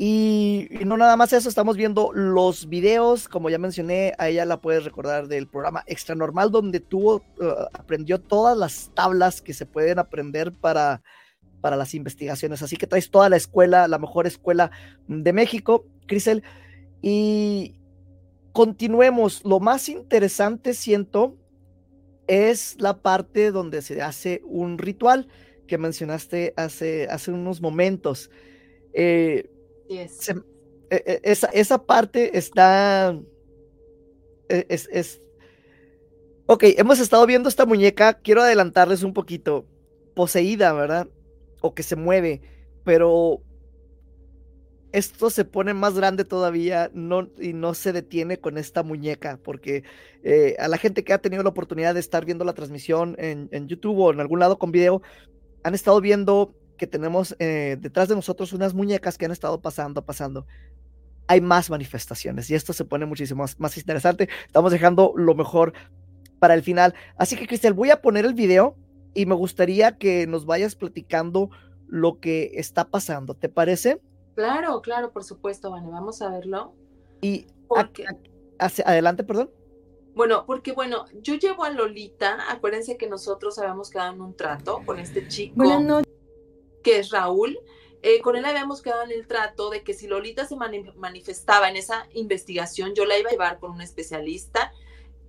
[0.02, 4.58] Y, no nada más eso, estamos viendo los videos, como ya mencioné, a ella la
[4.58, 9.66] puedes recordar del programa Extra Normal, donde tuvo, uh, aprendió todas las tablas que se
[9.66, 11.02] pueden aprender para,
[11.60, 12.62] para las investigaciones.
[12.62, 14.70] Así que traes toda la escuela, la mejor escuela
[15.06, 16.44] de México, Crisel.
[17.02, 17.76] Y
[18.52, 19.44] continuemos.
[19.44, 21.36] Lo más interesante, siento,
[22.26, 25.28] es la parte donde se hace un ritual
[25.66, 28.30] que mencionaste hace, hace unos momentos.
[28.94, 29.50] Eh,
[29.90, 30.08] e,
[30.90, 33.18] e, esa, esa, parte está...
[34.48, 35.20] E, es, es,
[36.46, 39.66] ok, hemos estado viendo esta muñeca, quiero adelantarles un poquito,
[40.14, 41.08] poseída, ¿verdad?
[41.60, 42.40] O que se mueve,
[42.84, 43.42] pero
[44.92, 49.84] esto se pone más grande todavía no, y no se detiene con esta muñeca, porque
[50.22, 53.68] eh, a la gente que ha tenido la oportunidad de estar viendo la transmisión en,
[53.68, 55.02] YouTube o en algún lado con video,
[55.62, 60.02] han estado viendo que tenemos eh, detrás de nosotros unas muñecas que han estado pasando,
[60.02, 60.46] pasando.
[61.26, 64.30] Hay más manifestaciones y esto se pone muchísimo más, más interesante.
[64.46, 65.74] Estamos dejando lo mejor
[66.38, 66.94] para el final.
[67.18, 68.76] Así que, Cristel, voy a poner el video
[69.12, 71.50] y me gustaría que nos vayas platicando
[71.86, 73.34] lo que está pasando.
[73.34, 74.00] ¿Te parece?
[74.34, 76.74] Claro, claro, por supuesto, Vane, vamos a verlo.
[77.20, 77.46] Y
[78.58, 79.50] hacia adelante, perdón.
[80.14, 84.80] Bueno, porque bueno, yo llevo a Lolita, acuérdense que nosotros habíamos quedado en un trato
[84.86, 85.62] con este chico
[86.82, 87.58] que es Raúl.
[88.02, 91.76] Eh, con él habíamos quedado en el trato de que si Lolita se manifestaba en
[91.76, 94.72] esa investigación, yo la iba a llevar con un especialista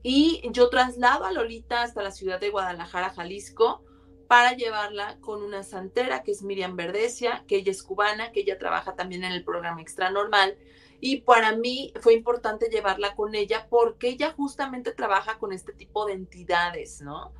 [0.03, 3.83] y yo traslado a Lolita hasta la ciudad de Guadalajara, Jalisco,
[4.27, 8.57] para llevarla con una santera que es Miriam Verdesia, que ella es cubana, que ella
[8.57, 10.57] trabaja también en el programa Extra Normal.
[11.01, 16.05] Y para mí fue importante llevarla con ella porque ella justamente trabaja con este tipo
[16.05, 17.33] de entidades, ¿no?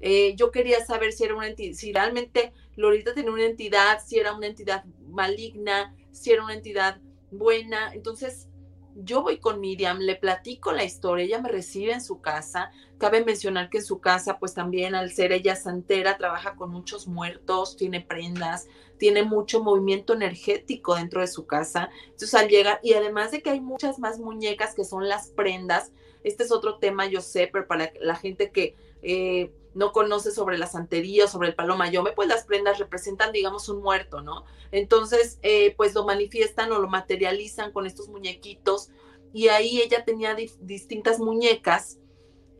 [0.00, 4.18] Eh, yo quería saber si era una entidad, si realmente Lolita tenía una entidad, si
[4.18, 7.92] era una entidad maligna, si era una entidad buena.
[7.92, 8.48] Entonces,
[8.94, 12.70] yo voy con Miriam, le platico la historia, ella me recibe en su casa.
[12.98, 17.06] Cabe mencionar que en su casa, pues también al ser ella santera, trabaja con muchos
[17.06, 21.90] muertos, tiene prendas, tiene mucho movimiento energético dentro de su casa.
[22.04, 25.92] Entonces al llegar, y además de que hay muchas más muñecas que son las prendas,
[26.24, 30.58] este es otro tema, yo sé, pero para la gente que eh, no conoce sobre
[30.58, 34.44] la santería, sobre el palo mayome, pues las prendas representan, digamos, un muerto, ¿no?
[34.72, 38.90] Entonces, eh, pues lo manifiestan o lo materializan con estos muñequitos
[39.32, 42.00] y ahí ella tenía distintas muñecas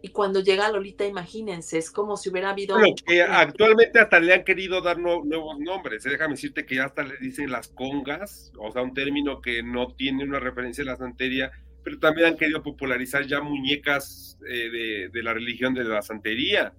[0.03, 2.79] y cuando llega Lolita, imagínense, es como si hubiera habido...
[2.79, 6.11] Bueno, que actualmente hasta le han querido dar nuevos nombres, ¿eh?
[6.11, 9.89] déjame decirte que ya hasta le dicen las congas, o sea, un término que no
[9.89, 11.51] tiene una referencia a la santería,
[11.85, 16.73] pero también han querido popularizar ya muñecas eh, de, de la religión de la santería.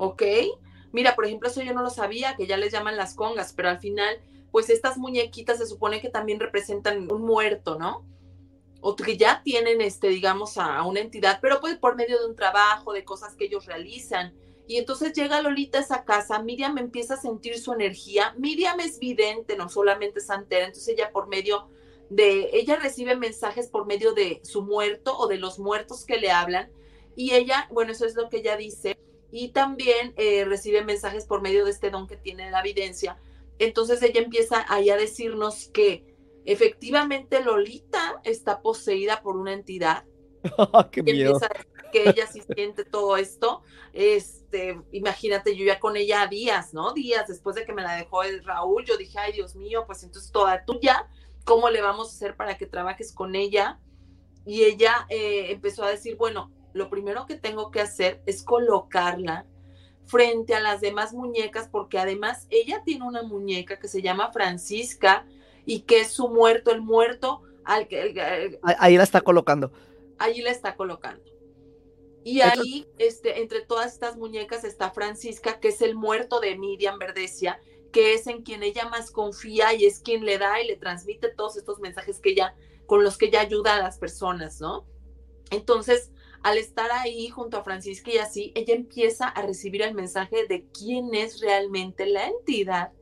[0.00, 0.22] ¿Ok?
[0.92, 3.68] Mira, por ejemplo, eso yo no lo sabía, que ya les llaman las congas, pero
[3.68, 4.18] al final,
[4.50, 8.06] pues estas muñequitas se supone que también representan un muerto, ¿no?
[8.80, 12.34] O que ya tienen, este, digamos, a, una entidad, pero pues por medio de un
[12.34, 14.34] trabajo, de cosas que ellos realizan.
[14.66, 18.34] Y entonces llega Lolita a esa casa, Miriam empieza a sentir su energía.
[18.38, 21.68] Miriam es vidente, no solamente santera, entonces ella por medio
[22.08, 26.30] de, ella recibe mensajes por medio de su muerto o de los muertos que le
[26.30, 26.72] hablan.
[27.16, 28.96] Y ella, bueno, eso es lo que ella dice.
[29.32, 33.18] Y también eh, recibe mensajes por medio de este don que tiene la evidencia.
[33.58, 36.04] Entonces ella empieza ahí a decirnos que
[36.44, 40.04] efectivamente Lolita está poseída por una entidad.
[40.90, 41.38] ¡Qué miedo!
[41.90, 43.62] que ella sí siente todo esto.
[43.92, 46.92] Este, imagínate, yo ya con ella días, ¿no?
[46.92, 50.02] Días después de que me la dejó el Raúl, yo dije, ay Dios mío, pues
[50.02, 51.08] entonces toda tuya,
[51.44, 53.80] ¿cómo le vamos a hacer para que trabajes con ella?
[54.46, 59.46] Y ella eh, empezó a decir, bueno, lo primero que tengo que hacer es colocarla
[60.04, 65.26] frente a las demás muñecas, porque además ella tiene una muñeca que se llama Francisca
[65.64, 68.58] y que es su muerto, el muerto al que...
[68.62, 69.72] Ahí la está colocando.
[70.18, 71.22] Ahí la está colocando.
[72.24, 76.98] Y ahí, este, entre todas estas muñecas está Francisca, que es el muerto de Miriam
[76.98, 77.60] Verdesia,
[77.92, 81.28] que es en quien ella más confía y es quien le da y le transmite
[81.28, 82.54] todos estos mensajes que ella,
[82.86, 84.86] con los que ella ayuda a las personas, ¿no?
[85.50, 86.10] Entonces,
[86.42, 90.66] al estar ahí junto a Francisca y así, ella empieza a recibir el mensaje de
[90.66, 92.92] quién es realmente la entidad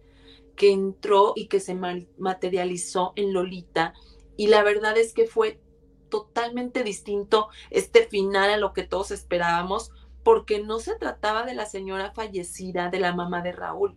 [0.56, 3.94] que entró y que se materializó en Lolita.
[4.36, 5.60] Y la verdad es que fue
[6.08, 9.92] totalmente distinto este final a lo que todos esperábamos,
[10.24, 13.94] porque no se trataba de la señora fallecida, de la mamá de Raúl.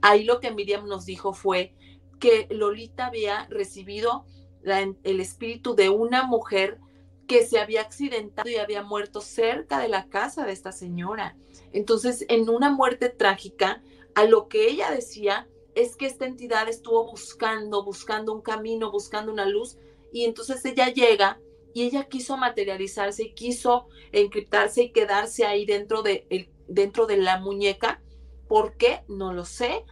[0.00, 1.74] Ahí lo que Miriam nos dijo fue
[2.20, 4.24] que Lolita había recibido
[4.64, 6.78] el espíritu de una mujer
[7.26, 11.36] que se había accidentado y había muerto cerca de la casa de esta señora.
[11.72, 13.82] Entonces, en una muerte trágica,
[14.14, 19.32] a lo que ella decía es que esta entidad estuvo buscando, buscando un camino, buscando
[19.32, 19.78] una luz,
[20.12, 21.40] y entonces ella llega
[21.72, 27.38] y ella quiso materializarse y quiso encriptarse y quedarse ahí dentro de, dentro de la
[27.38, 28.02] muñeca.
[28.48, 29.02] ¿Por qué?
[29.08, 29.84] No lo sé.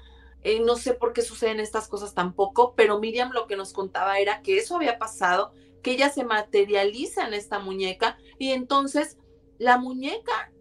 [0.42, 4.18] Eh, no sé por qué suceden estas cosas tampoco, pero Miriam lo que nos contaba
[4.18, 5.52] era que eso había pasado,
[5.82, 9.18] que ella se materializa en esta muñeca y entonces
[9.58, 10.52] la muñeca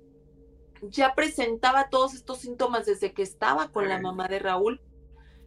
[0.82, 4.82] ya presentaba todos estos síntomas desde que estaba con la mamá de Raúl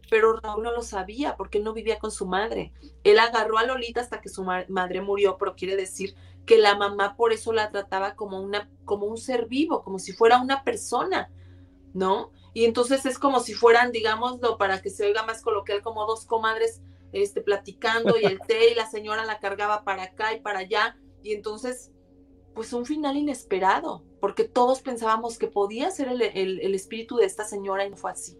[0.09, 2.71] pero Raúl no lo sabía porque no vivía con su madre.
[3.03, 6.15] Él agarró a Lolita hasta que su madre murió, pero quiere decir
[6.45, 10.11] que la mamá por eso la trataba como una como un ser vivo, como si
[10.11, 11.31] fuera una persona,
[11.93, 12.31] ¿no?
[12.53, 16.25] Y entonces es como si fueran, digámoslo, para que se oiga más coloquial, como dos
[16.25, 16.81] comadres
[17.13, 20.97] este, platicando y el té y la señora la cargaba para acá y para allá.
[21.21, 21.91] Y entonces,
[22.53, 27.45] pues un final inesperado, porque todos pensábamos que podía ser el, el espíritu de esta
[27.45, 28.37] señora y no fue así.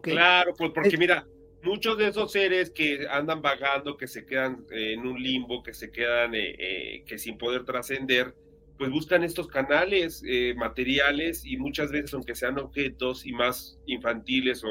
[0.00, 1.26] Claro, pues porque mira,
[1.62, 5.74] muchos de esos seres que andan vagando, que se quedan eh, en un limbo, que
[5.74, 8.34] se quedan eh, eh, que sin poder trascender,
[8.78, 10.24] pues buscan estos canales
[10.56, 14.68] materiales y muchas veces, aunque sean objetos y más infantiles o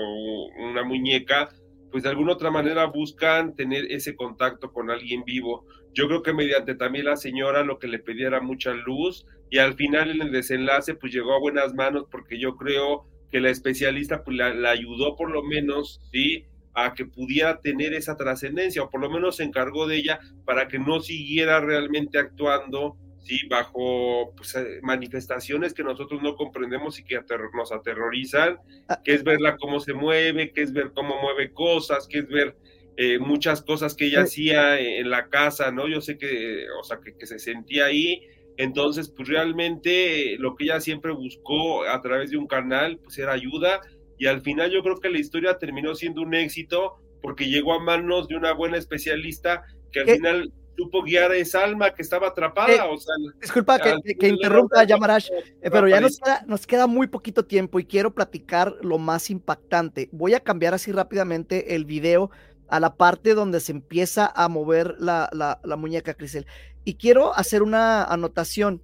[0.70, 1.48] una muñeca,
[1.92, 5.66] pues de alguna otra manera buscan tener ese contacto con alguien vivo.
[5.94, 9.58] Yo creo que mediante también la señora lo que le pedía era mucha luz y
[9.58, 13.50] al final en el desenlace pues llegó a buenas manos porque yo creo que la
[13.50, 16.46] especialista pues, la, ayudó por lo menos, ¿sí?
[16.74, 20.70] a que pudiera tener esa trascendencia, o por lo menos se encargó de ella para
[20.70, 27.04] que no siguiera realmente actuando, sí, bajo pues, eh, manifestaciones que nosotros no comprendemos y
[27.04, 27.20] que
[27.54, 28.58] nos aterrorizan,
[28.88, 29.02] ah.
[29.04, 32.56] que es verla cómo se mueve, que es ver cómo mueve cosas, que es ver
[32.98, 35.88] eh, muchas cosas que ella hacía en la casa, ¿no?
[35.88, 38.22] Yo sé que, o sea, que, que se sentía ahí,
[38.58, 43.34] entonces, pues realmente lo que ella siempre buscó a través de un canal, pues era
[43.34, 43.82] ayuda
[44.18, 47.80] y al final yo creo que la historia terminó siendo un éxito porque llegó a
[47.80, 52.28] manos de una buena especialista que al final supo guiar a esa alma que estaba
[52.28, 52.86] atrapada.
[52.86, 55.30] o sea, disculpa que, interrumpa, Yamarash,
[55.62, 59.30] eh, pero ya nos queda, nos queda muy poquito tiempo y quiero platicar lo más
[59.30, 60.10] impactante.
[60.12, 62.32] Voy a cambiar así rápidamente el video
[62.68, 66.48] a la parte donde se empieza a mover la, la muñeca, Crisel.
[66.84, 68.82] Y quiero hacer una anotación.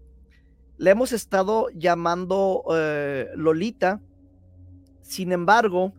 [0.77, 4.01] Le hemos estado llamando eh, Lolita.
[5.01, 5.93] Sin embargo,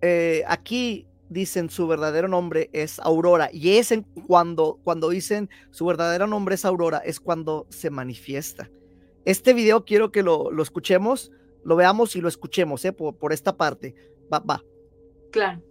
[0.00, 3.50] eh, aquí dicen su verdadero nombre es Aurora.
[3.52, 3.92] Y es
[4.26, 8.70] cuando, cuando dicen su verdadero nombre es Aurora, es cuando se manifiesta.
[9.24, 11.32] Este video quiero que lo, lo escuchemos,
[11.64, 12.92] lo veamos y lo escuchemos, ¿eh?
[12.92, 13.94] por, por esta parte.
[14.32, 14.64] Va, va.
[15.30, 15.62] Claro.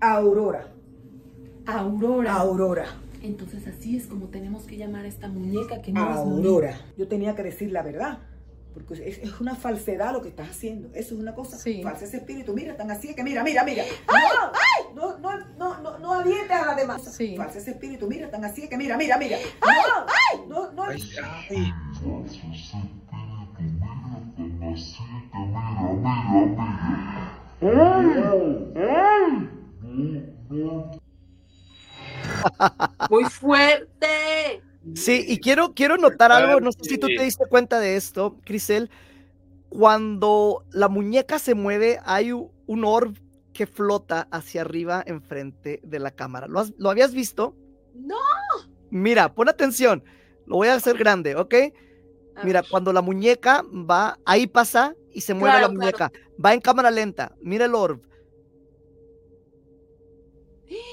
[0.00, 0.72] Aurora.
[1.66, 2.34] Aurora.
[2.34, 2.86] Aurora.
[3.22, 6.70] Entonces así es como tenemos que llamar a esta muñeca que no Aurora.
[6.70, 8.20] es Yo tenía que decir la verdad.
[8.72, 10.88] Porque es, una falsedad lo que estás haciendo.
[10.94, 11.56] Eso es una cosa.
[11.56, 11.82] Sí.
[11.82, 12.54] Falsa ese espíritu.
[12.54, 13.84] Mira, tan así que mira, mira, mira.
[14.06, 14.94] ¡Ay!
[14.94, 17.02] No, no, no, no, no avientes a la demás.
[17.04, 17.36] Sí.
[17.36, 18.06] Falsa ese espíritu.
[18.06, 19.38] Mira, tan así que mira, mira, mira.
[19.60, 20.40] ¡Ay!
[20.48, 20.84] No, no.
[20.84, 21.74] Ay, ay.
[33.10, 34.62] Muy fuerte.
[34.94, 38.36] Sí, y quiero, quiero notar algo, no sé si tú te diste cuenta de esto,
[38.44, 38.90] Crisel.
[39.68, 43.14] Cuando la muñeca se mueve, hay un orb
[43.52, 46.46] que flota hacia arriba enfrente de la cámara.
[46.46, 47.56] ¿Lo, ¿Lo habías visto?
[47.94, 48.16] No.
[48.90, 50.04] Mira, pon atención.
[50.46, 51.54] Lo voy a hacer grande, ¿ok?
[52.44, 56.12] Mira, cuando la muñeca va, ahí pasa y se mueve la muñeca.
[56.42, 57.32] Va en cámara lenta.
[57.42, 58.00] Mira el orb.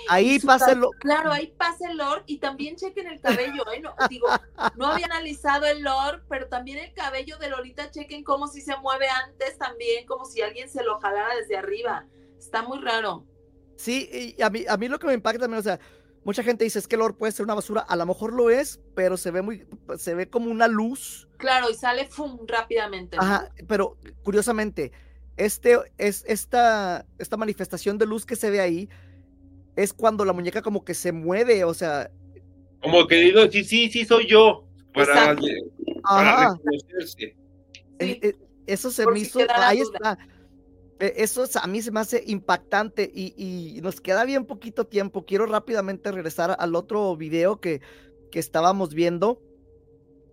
[0.10, 0.98] Ahí pasa el orb.
[1.00, 3.64] Claro, ahí pasa el orb y también chequen el cabello.
[3.74, 3.82] ¿eh?
[3.82, 4.28] No, digo,
[4.76, 8.76] no había analizado el orb, pero también el cabello de Lolita, chequen cómo si se
[8.78, 12.06] mueve antes también, como si alguien se lo jalara desde arriba.
[12.38, 13.26] Está muy raro.
[13.76, 15.80] Sí, y a mí, a mí lo que me impacta también, o sea,
[16.24, 18.50] mucha gente dice es que el orb puede ser una basura, a lo mejor lo
[18.50, 19.68] es, pero se ve muy,
[19.98, 21.28] se ve como una luz.
[21.38, 23.18] Claro, y sale fum rápidamente.
[23.20, 24.92] Ajá, pero curiosamente,
[25.38, 28.90] este, es, esta, esta manifestación de luz que se ve ahí
[29.76, 32.12] es cuando la muñeca como que se mueve, o sea.
[32.82, 34.66] Como querido, sí, sí, sí, soy yo.
[34.94, 35.36] Para,
[36.04, 37.36] para reconocerse.
[38.00, 38.34] Eh, eh,
[38.68, 40.18] eso se me hizo, ahí está.
[41.00, 45.26] E, eso a mí se me hace impactante y, nos queda bien poquito tiempo.
[45.26, 47.82] Quiero rápidamente regresar al otro video que,
[48.32, 49.42] que estábamos viendo,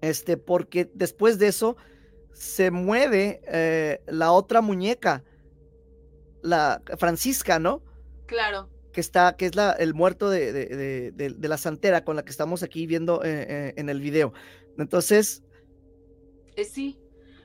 [0.01, 1.76] este, porque después de eso
[2.32, 5.24] se mueve eh, la otra muñeca,
[6.43, 7.82] la Francisca, ¿no?
[8.26, 8.71] Claro.
[8.93, 10.53] Que está, que es la, el muerto de,
[11.12, 14.32] de, la santera con la que estamos aquí viendo eh, eh, en el video.
[14.78, 15.43] Entonces.
[16.70, 16.99] sí.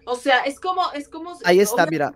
[0.06, 1.34] O sea, es como, es como.
[1.44, 2.14] Ahí está, mira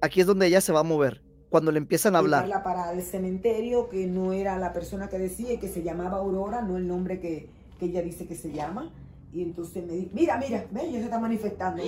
[0.00, 2.62] aquí es donde ella se va a mover, cuando le empiezan a hablar.
[2.62, 6.76] para el cementerio, que no era la persona que decía que se llamaba Aurora, no
[6.76, 7.48] el nombre que,
[7.80, 8.92] ella dice que se llama.
[9.32, 11.82] Y entonces me dice, mira, mira, ve, ella se está manifestando.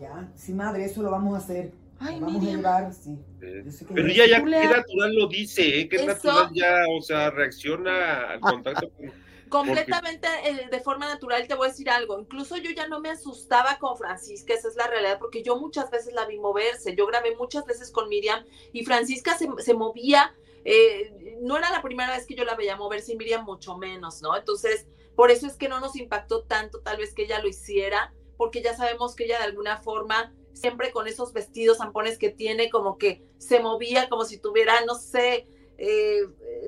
[0.00, 1.72] ya, sí, madre, eso lo vamos a hacer.
[2.00, 3.18] Vamos a llevar, sí.
[3.38, 5.88] Pero ella ya, qué natural lo dice, ¿eh?
[5.88, 9.10] que natural ya, o sea, reacciona al contacto con
[9.50, 12.18] completamente eh, de forma natural te voy a decir algo.
[12.18, 15.90] Incluso yo ya no me asustaba con Francisca, esa es la realidad, porque yo muchas
[15.90, 16.96] veces la vi moverse.
[16.96, 20.34] Yo grabé muchas veces con Miriam y Francisca se, movía.
[20.64, 24.22] Eh, no era la primera vez que yo la veía moverse y Miriam mucho menos,
[24.22, 24.36] ¿no?
[24.36, 24.86] Entonces,
[25.16, 28.62] por eso es que no nos impactó tanto tal vez que ella lo hiciera, porque
[28.62, 32.98] ya sabemos que ella de alguna forma siempre con esos vestidos zampones que tiene, como
[32.98, 35.46] que se movía como si tuviera, no sé,
[35.78, 36.20] eh,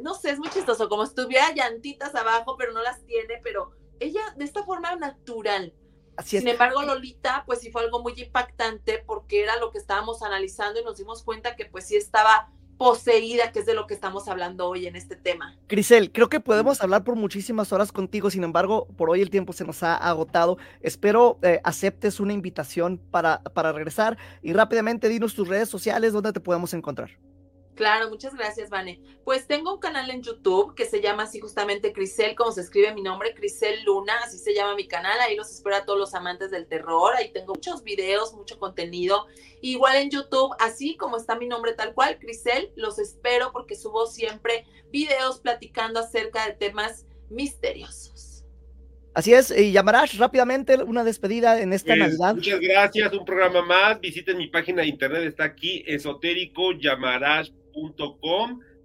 [0.03, 3.73] no sé, es muy chistoso, como si tuviera llantitas abajo, pero no las tiene, pero
[4.01, 5.75] ella de esta forma natural.
[6.17, 10.23] Así Sin embargo, Lolita, pues sí fue algo muy impactante porque era lo que estábamos
[10.23, 12.51] analizando y nos dimos cuenta que pues sí estaba
[12.83, 15.57] poseída, que es de lo que estamos hablando hoy en este tema.
[15.69, 19.53] Grisel, creo que podemos hablar por muchísimas horas contigo, sin embargo, por hoy el tiempo
[19.53, 20.59] se nos ha agotado.
[20.81, 26.33] Espero eh, aceptes una invitación para, para regresar y rápidamente dinos tus redes sociales donde
[26.33, 27.11] te podemos encontrar.
[27.75, 29.01] Claro, muchas gracias, Vane.
[29.25, 32.93] Pues tengo un canal en YouTube que se llama así justamente Crisel, como se escribe
[32.95, 35.19] mi nombre, Crisel Luna, así se llama mi canal.
[35.21, 37.15] Ahí los espero a todos los amantes del terror.
[37.17, 39.27] Ahí tengo muchos videos, mucho contenido.
[39.63, 44.07] Igual en YouTube, así como está mi nombre tal cual, Crisel, los espero porque subo
[44.07, 48.45] siempre videos platicando acerca de temas misteriosos.
[49.15, 52.35] Así es, y llamarás rápidamente una despedida en esta pues, Navidad.
[52.35, 54.01] Muchas gracias, un programa más.
[54.01, 57.53] Visiten mi página de internet, está aquí, esotérico, llamarás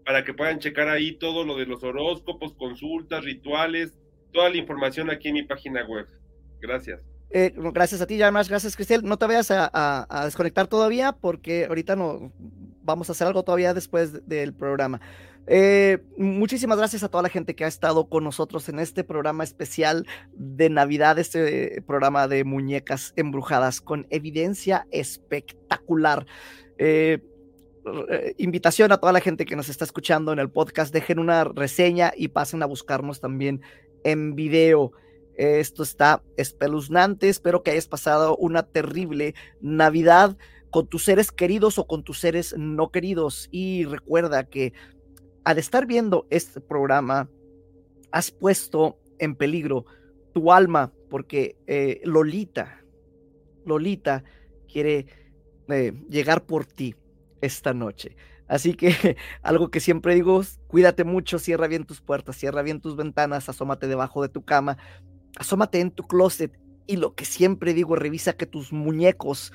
[0.05, 3.93] para que puedan checar ahí todo lo de los horóscopos, consultas, rituales,
[4.31, 6.07] toda la información aquí en mi página web.
[6.61, 7.01] Gracias.
[7.29, 9.03] Eh, gracias a ti, ya más gracias, Cristel.
[9.03, 12.31] No te vayas a, desconectar todavía porque ahorita no
[12.83, 15.01] vamos a hacer algo todavía después del programa.
[15.49, 19.43] Eh, muchísimas gracias a toda la gente que ha estado con nosotros en este programa
[19.43, 26.25] especial de Navidad, este programa de muñecas embrujadas con evidencia espectacular.
[26.77, 27.19] Eh,
[28.09, 31.43] eh, invitación a toda la gente que nos está escuchando en el podcast, dejen una
[31.43, 33.61] reseña y pasen a buscarnos también
[34.03, 34.91] en video.
[35.35, 37.29] Esto está espeluznante.
[37.29, 40.35] Espero que hayas pasado una terrible Navidad
[40.71, 43.47] con tus seres queridos o con tus seres no queridos.
[43.51, 44.73] Y recuerda que
[45.43, 47.29] al estar viendo este programa,
[48.11, 49.85] has puesto en peligro
[50.33, 52.83] tu alma porque eh, Lolita,
[53.65, 54.23] Lolita
[54.71, 55.05] quiere
[55.69, 56.95] eh, llegar por ti
[57.41, 58.15] esta noche.
[58.47, 62.95] Así que algo que siempre digo, cuídate mucho, cierra bien tus puertas, cierra bien tus
[62.95, 64.77] ventanas, asómate debajo de tu cama,
[65.38, 66.57] asómate en tu closet
[66.88, 69.51] y lo que siempre digo, revisa que tus muñecos,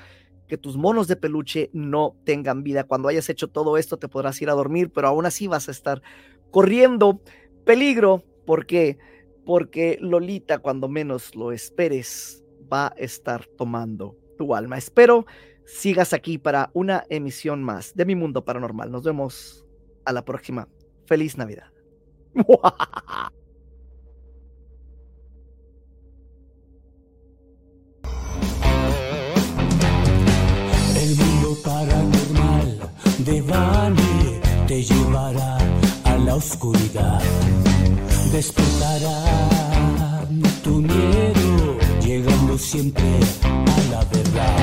[0.47, 2.85] que tus monos de peluche no tengan vida.
[2.85, 5.73] Cuando hayas hecho todo esto te podrás ir a dormir, pero aún así vas a
[5.73, 6.03] estar
[6.51, 7.23] corriendo
[7.65, 8.23] peligro.
[8.45, 8.99] ¿Por qué?
[9.47, 14.77] Porque Lolita, cuando menos lo esperes, va a estar tomando tu alma.
[14.77, 15.27] Espero
[15.65, 18.91] sigas aquí para una emisión más de Mi Mundo Paranormal.
[18.91, 19.67] Nos vemos
[20.05, 20.69] a la próxima.
[21.07, 21.67] Feliz Navidad.
[30.97, 32.79] El mundo paranormal
[33.19, 35.59] de Bani te llevará
[36.05, 37.21] a la oscuridad.
[38.33, 40.27] Despertará
[40.63, 44.62] tu miedo, llegando siempre a la verdad.